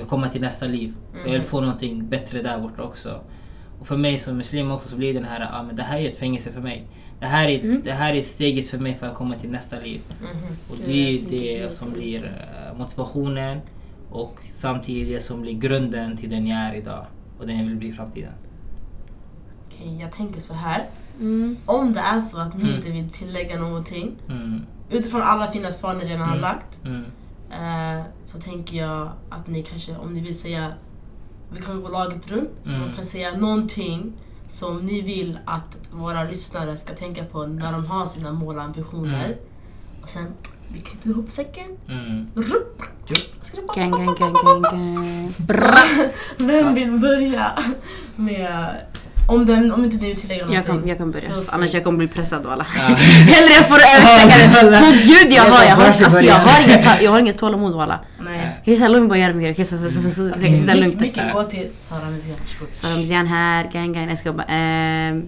[0.07, 0.93] komma till nästa liv.
[1.25, 3.19] Jag vill få någonting bättre där borta också.
[3.79, 6.05] Och för mig som muslim också så blir den här, ah, men det här är
[6.05, 6.87] ett fängelse för mig.
[7.19, 10.01] Det här är, det här är steget för mig för att komma till nästa liv.
[10.21, 10.55] Mhm.
[10.69, 13.59] Och det är det som blir eh, motivationen
[14.09, 17.05] och samtidigt det som blir grunden till den jag är idag
[17.39, 18.31] och den jag vill bli i framtiden.
[19.67, 20.85] Okej, jag tänker så här.
[21.19, 21.57] Mm.
[21.65, 22.75] Om det är så att ni Mm.
[22.75, 26.41] inte vill tillägga någonting Mm, utifrån alla fina svar ni redan har Mm.
[26.41, 27.03] lagt mm,
[27.51, 30.73] eh, så tänker jag att ni kanske, om ni vill säga,
[31.53, 32.81] vi kan gå laget runt, så Mm.
[32.81, 34.13] man kan säga någonting
[34.49, 38.63] som ni vill att våra lyssnare ska tänka på när de har sina mål och
[38.63, 39.25] ambitioner.
[39.25, 39.37] Mm.
[40.03, 40.27] Och sen,
[40.73, 41.77] vi knyter ihop säcken.
[41.87, 42.27] mm.
[42.35, 42.81] Jupp.
[43.41, 43.75] Skrupp.
[43.75, 45.33] Gang, gang, gang, gang, gang.
[46.37, 47.51] Vem vill börja
[48.15, 48.75] med...
[49.31, 50.55] Om, den, om inte vill tillägga någonting.
[50.55, 51.43] Jag kan, jag kan börja, free.
[51.49, 52.65] annars jag kommer bli pressad av alla.
[52.77, 52.81] Ja.
[53.33, 54.81] Hellre jag får överstänka det.
[54.83, 57.93] Åh gud jag har, jag har, alltså, jag har inget, jag har inget tålamod.
[58.63, 60.99] Jag kan låt mig bara göra min grej, sitta lugnt.
[60.99, 61.99] Mycket gå till Sara.
[61.99, 62.69] Varsågod.
[62.73, 64.09] Så Ramzian här, gang gang.
[64.09, 64.47] Jag ska bara...
[64.47, 65.23] ehm,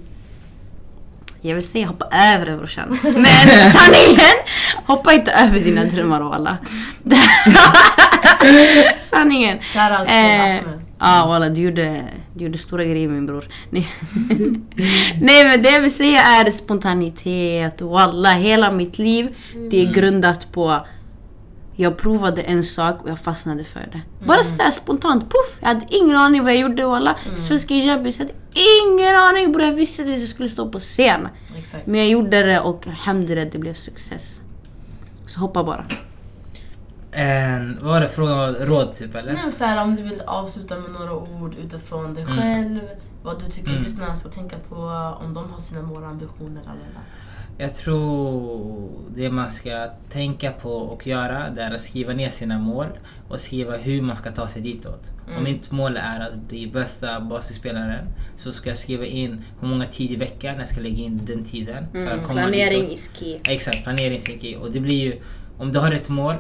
[1.42, 3.00] jag vill säga hoppa över det brorsan.
[3.04, 3.26] Men
[3.74, 4.36] sanningen!
[4.86, 6.58] Hoppa inte över dina drömmar walla.
[9.04, 9.60] sanningen.
[9.60, 10.83] Shoutout till Eh, Asme.
[11.00, 12.04] Ja walla du gjorde,
[12.36, 13.46] du gjorde stora grejer min bror.
[13.70, 13.88] Nej.
[15.22, 17.82] Nej men det jag vill säga är spontanitet.
[17.82, 19.36] Walla hela mitt liv
[19.72, 20.86] det är grundat på
[21.76, 24.02] jag provade en sak och jag fastnade för det.
[24.28, 25.58] Bara sådär spontant, puff!
[25.62, 27.16] Jag hade ingen aning vad jag gjorde walla.
[27.36, 29.64] Svenska hijabis, jag hade ingen aning bror.
[29.66, 31.28] Jag visste att jag skulle stå på scen.
[31.58, 31.88] Exakt.
[31.88, 34.42] Men jag gjorde det och alhamdulillah det blev success.
[35.28, 35.86] Så hoppa bara.
[37.16, 38.52] En, vad var det frågan var?
[38.54, 39.34] Råd typ eller?
[39.34, 42.38] Nej, så här, om du vill avsluta med några ord utifrån dig Mm.
[42.38, 42.80] själv.
[43.24, 43.80] Vad du tycker Mm.
[43.80, 44.76] lyssnarna ska tänka på
[45.26, 46.62] om de har sina mål och ambitioner.
[46.62, 46.90] Eller.
[47.58, 52.58] Jag tror det man ska tänka på och göra det är att skriva ner sina
[52.60, 52.88] mål
[53.30, 55.12] och skriva hur man ska ta sig ditåt.
[55.38, 58.06] Om mitt mål är att bli bästa basketspelaren
[58.38, 61.44] så ska jag skriva in hur många tid i veckan jag ska lägga in den
[61.44, 61.86] tiden.
[61.92, 62.94] För att komma Planering ditåt.
[62.94, 63.40] is key.
[63.44, 64.56] Exakt, planering är key.
[64.56, 65.22] Och det blir ju,
[65.58, 66.36] om du har ett mål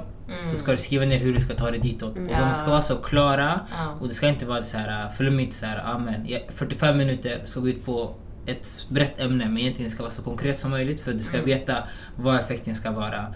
[0.51, 2.17] så ska du skriva ner hur du ska ta dig ditåt.
[2.17, 3.97] Och de ska vara så klara Ja.
[4.01, 7.41] och det ska inte vara så här flummigt så här, ah, men, jag- 45 minuter
[7.45, 8.15] ska gå ut på
[8.45, 11.77] ett brett ämne men egentligen ska vara så konkret som möjligt för du ska veta
[12.15, 13.33] vad effekten ska vara.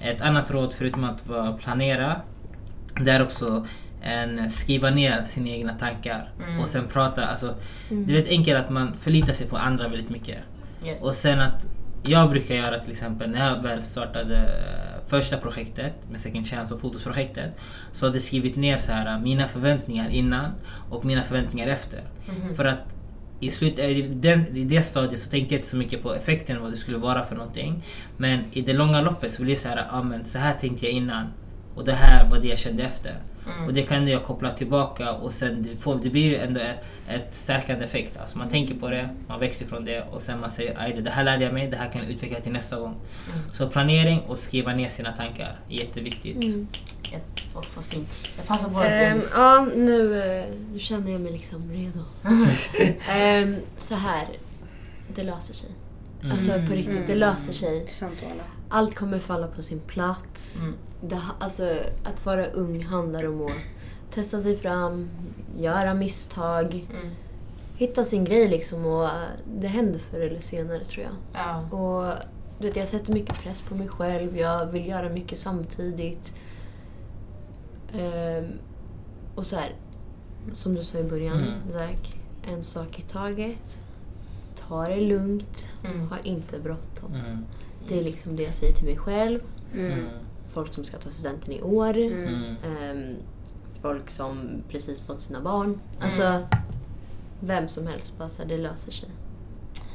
[0.00, 1.24] Ett annat råd förutom att
[1.60, 2.20] planera
[3.00, 3.66] det är också
[4.02, 6.30] en, skriva ner sina egna tankar
[6.62, 7.26] och sen prata.
[7.26, 7.54] Alltså,
[7.88, 10.38] Det är väldigt enkelt att man förlitar sig på andra väldigt mycket.
[10.86, 11.02] Yes.
[11.02, 11.66] Och sen att
[12.04, 16.74] jag brukar göra till exempel när jag väl startade eh, första projektet med Second Chance
[16.74, 17.60] och fotosprojektet
[17.92, 20.50] så hade jag skrivit ner så här, mina förväntningar innan
[20.90, 22.00] och mina förväntningar efter.
[22.56, 22.96] För att
[23.40, 26.14] i, slut, eh, i, den, i det stadiet så tänkte jag inte så mycket på
[26.14, 27.82] effekten vad det skulle vara för någonting.
[28.16, 30.86] Men i det långa loppet så blir det så här, ah, men så här tänkte
[30.86, 31.26] jag innan
[31.74, 33.14] och det här var det jag kände efter.
[33.66, 36.86] Och det kan jag koppla tillbaka och sen det, får, det blir ju ändå ett,
[37.08, 38.16] ett stärkande effekt.
[38.16, 41.10] Alltså man tänker på det, man växer från det och sen man säger aj det
[41.10, 42.94] här lärde jag mig, det här kan jag utveckla till nästa gång.
[43.52, 46.44] Så planering och skriva ner sina tankar är jätteviktigt.
[47.54, 48.28] Vad fint.
[48.36, 52.04] Jag passar på att Ehm, ja, nu, eh, nu känner jag mig liksom redo.
[53.10, 54.26] Ehm, så här,
[55.14, 55.68] det löser sig.
[56.32, 57.86] Alltså på riktigt, det löser sig.
[57.88, 58.42] Sant alla.
[58.68, 60.62] Allt kommer falla på sin plats.
[60.62, 60.74] Mm.
[61.00, 63.52] Det, alltså, att vara ung handlar om att
[64.14, 65.08] testa sig fram,
[65.58, 67.10] göra misstag, Mm.
[67.76, 69.10] hitta sin grej liksom och eh,
[69.60, 71.14] det händer förr eller senare tror jag.
[71.32, 71.60] Ja.
[71.78, 72.14] Och
[72.58, 74.36] du vet, jag sätter mycket press på mig själv.
[74.38, 76.34] Jag vill göra mycket samtidigt.
[77.94, 78.44] Ehm,
[79.34, 79.74] och så här,
[80.52, 81.72] som du sa i början, Mm.
[81.72, 82.20] Zack.
[82.52, 83.80] En sak i taget.
[84.68, 85.68] Ta det lugnt.
[85.84, 86.08] Mm.
[86.08, 87.14] Ha inte bråttom.
[87.14, 87.44] Mm.
[87.88, 89.40] Det är liksom det jag säger till mig själv.
[89.74, 90.04] Mm.
[90.54, 91.96] Folk som ska ta studenten i år.
[91.96, 92.44] Mm.
[92.44, 93.16] Ehm,
[93.82, 95.80] folk som precis fått sina barn.
[96.00, 96.42] Alltså,
[97.40, 98.18] vem som helst.
[98.18, 99.08] Bara så här, det löser sig.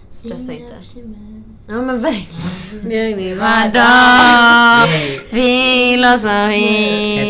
[0.10, 0.74] Stressa inte.
[1.68, 3.20] Ja men verkligen.
[3.20, 4.90] I vardag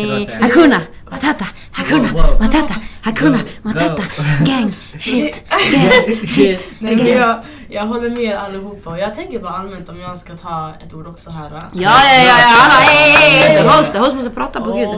[0.06, 0.44] låta.
[0.44, 0.80] Hakuna
[1.10, 2.08] Matata Hakuna.
[2.40, 4.02] Matata Hakuna Matata.
[4.46, 7.06] Gang shit gang shit Nej, men
[7.70, 10.94] jag, håller med er allihopa och jag tänker bara allmänt om jag ska ta ett
[10.94, 11.50] ord också här.
[11.52, 14.88] Ja ja ja ja alla ey, ey, the host, the host måste prata på gud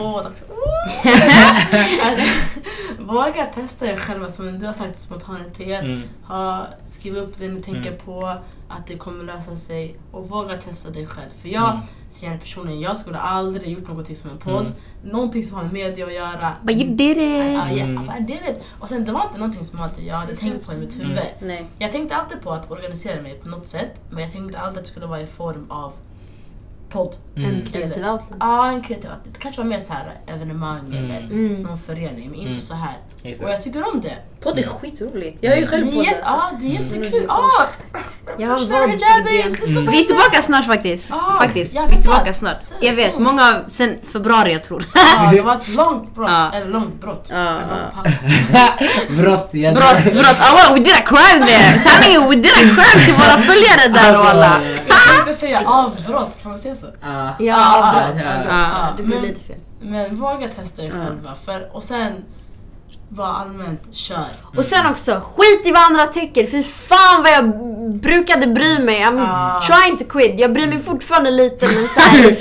[3.07, 5.85] Våga testa er själva som du har sagt, spontanitet.
[5.85, 6.03] Mm.
[6.29, 8.01] Ha, skriv upp det ni tänker Mm.
[8.05, 8.27] på,
[8.69, 11.31] att det kommer lösa sig och våga testa dig själv.
[11.43, 11.83] För jag Mm.
[12.21, 14.61] känner personligen, jag skulle aldrig gjort någonting som en podd.
[14.67, 14.73] Mm.
[15.05, 16.53] Någonting som har med media att göra.
[16.63, 18.11] But you did it ja, Mm.
[18.19, 18.65] I did it.
[18.81, 21.19] Och sen det var inte någonting som att jag hade tänkt på i mitt huvud.
[21.41, 24.79] Nej Jag tänkte alltid på att organisera mig på något sätt, men jag tänkte alltid
[24.79, 25.93] att det skulle vara i form av
[26.93, 27.17] podd.
[27.37, 27.51] Mm.
[27.51, 28.37] En kreativ outlet.
[28.41, 31.05] Ja, en kreativ Det kanske var mer så här evenemang Mm.
[31.11, 31.63] eller Mm.
[31.63, 32.61] någon förening, men inte Mm.
[32.61, 32.97] så här.
[33.25, 33.45] Exakt.
[33.45, 34.17] Och jag tycker om det.
[34.41, 36.83] Podd är skitroligt Jag är ju själv Det är, podd jätte- ja, det är Mm.
[36.95, 37.27] jättekul.
[37.29, 37.51] Ah,
[38.39, 38.57] Jag har
[39.85, 41.11] på Vi är tillbaka snart faktiskt.
[41.13, 41.75] Ah, faktiskt.
[41.75, 42.37] jag Vi är vet tillbaka vad.
[42.37, 42.59] snart.
[42.81, 44.85] Jag vet, många sen februari jag tror.
[44.95, 46.31] Ja, det var ett långt brott.
[46.31, 46.53] Ja.
[46.55, 47.29] Eller långt brott.
[47.33, 47.59] Ja.
[47.95, 48.13] paus.
[49.19, 49.53] Brott.
[49.53, 50.37] Brott, brott.
[50.41, 51.79] Ah, well, we did a crime there!
[51.79, 54.25] Sanningen, we did a crime till våra följare där och
[55.25, 56.87] tänkte säga avbrott, kan man säga så?
[57.01, 57.35] Ja.
[57.39, 58.23] Ja, Ah, bra.
[58.49, 59.57] ja, det blir Men- lite fel.
[59.81, 61.35] Men våga testa er själva.
[61.45, 62.13] För, och sen,
[63.09, 64.25] bara allmänt, kör.
[64.57, 66.47] Och sen också, skit i vad andra tycker.
[66.47, 67.45] Fy fan vad jag
[68.01, 69.01] brukade bry mig.
[69.05, 69.61] I'm Ah.
[69.63, 70.41] trying to quit.
[70.41, 72.39] Jag bryr mig fortfarande lite men såhär...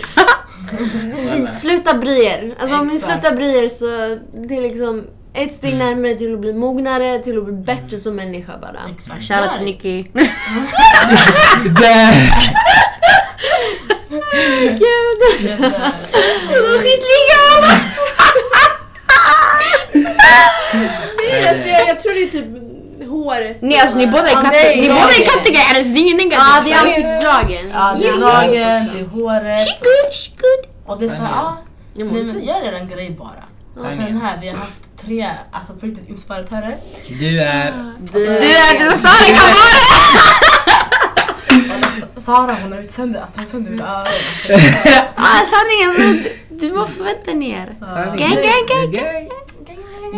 [1.47, 2.55] sluta bry er.
[2.59, 3.13] Alltså om ni Exakt.
[3.13, 3.85] slutar bry er så
[4.47, 5.03] det är liksom
[5.33, 8.79] ett steg närmare till att bli mognare, till att bli bättre som människa bara.
[8.97, 9.23] Exakt.
[9.23, 9.65] Shoutout till.
[9.65, 10.03] Nicky.
[11.63, 11.75] Gud!
[11.75, 12.11] Där.
[16.79, 17.75] Skitliga alla!
[21.49, 22.45] Alltså, jag, jag tror det är typ
[23.09, 23.55] hår.
[23.65, 25.27] Nej alltså ni båda är Ah, katt- nej, ni båda är nej.
[25.27, 26.39] kattiga, alltså det är ingen negativ.
[26.39, 27.69] Ja, det är ansiktsdragen.
[27.73, 28.17] Ja, det är Ja.
[28.17, 29.59] lagen, det är håret.
[29.67, 30.71] She good, she good.
[30.85, 31.57] Och det är såhär, ja.
[31.93, 33.43] Jag Nej men gör er en grej bara.
[33.85, 36.75] Och sen här, vi har haft tre, alltså på riktigt inspiratörer.
[37.19, 37.73] Du är...
[38.13, 39.61] Du är Sara kan vara
[42.15, 44.11] Och Sara hon har utsänd att hon sänder mina öron.
[45.15, 47.75] ah, Sanningen, du var förvänta ner.
[48.17, 49.29] Gang, gang, gang.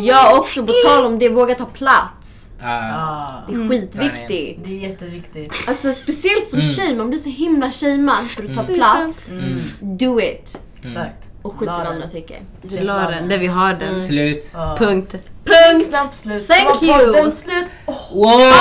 [0.05, 2.49] Jag också, på tal om det, våga ta plats.
[2.61, 4.59] Ja, Det är skitviktigt.
[4.65, 5.53] det är jätteviktigt.
[5.67, 6.71] Alltså speciellt som Mm.
[6.71, 9.29] tjej, man blir så himla shamead för att ta plats.
[9.29, 9.59] Mm.
[9.97, 10.59] Do it.
[10.81, 11.29] Exakt.
[11.43, 11.87] Och skit i vad den.
[11.87, 12.39] andra tycker.
[12.61, 14.01] Du la den där vi har den.
[14.01, 14.51] Slut.
[14.53, 14.75] Ja.
[14.79, 15.11] Punkt.
[15.45, 15.87] Punkt!
[15.89, 16.47] Snabbt slut.
[16.47, 17.13] Thank Så var you.
[17.13, 17.65] podden slut.
[17.85, 18.51] Oh, Wow!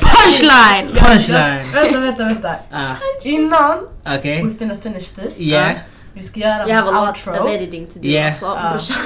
[0.00, 0.94] Punchline!
[0.94, 1.72] Punchline!
[1.72, 2.54] vänta, vänta, vänta.
[2.72, 2.92] Ah,
[3.22, 3.78] Innan
[4.18, 4.44] Okej.
[4.44, 5.40] we finna finish this.
[5.40, 5.72] Yeah.
[6.12, 7.44] Vi ska göra Jag har en a lot outro.
[7.44, 8.26] of editing to do Yeah.
[8.26, 8.58] alltså.
[8.70, 8.96] Brorsan.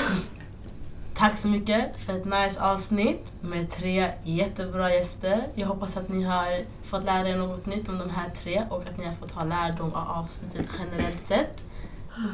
[1.20, 5.46] Tack så mycket för ett nice avsnitt med tre jättebra gäster.
[5.54, 8.82] Jag hoppas att ni har fått lära er något nytt om de här tre och
[8.82, 11.64] att ni har fått ha lärdom av avsnittet generellt sett.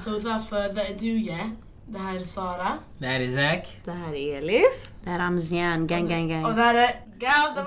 [0.04, 1.48] Så without further ado, yeah.
[1.86, 2.72] Det här är Sara.
[2.98, 3.76] Det här är Zack.
[3.84, 4.90] Det här är Elif.
[5.04, 6.56] Det här är Amzian, gang gang Och gang.
[6.56, 7.66] det här är Gal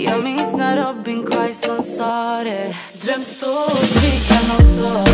[0.00, 5.04] Jag minns när Robin Quaison sa det Dröm stort, vi kan också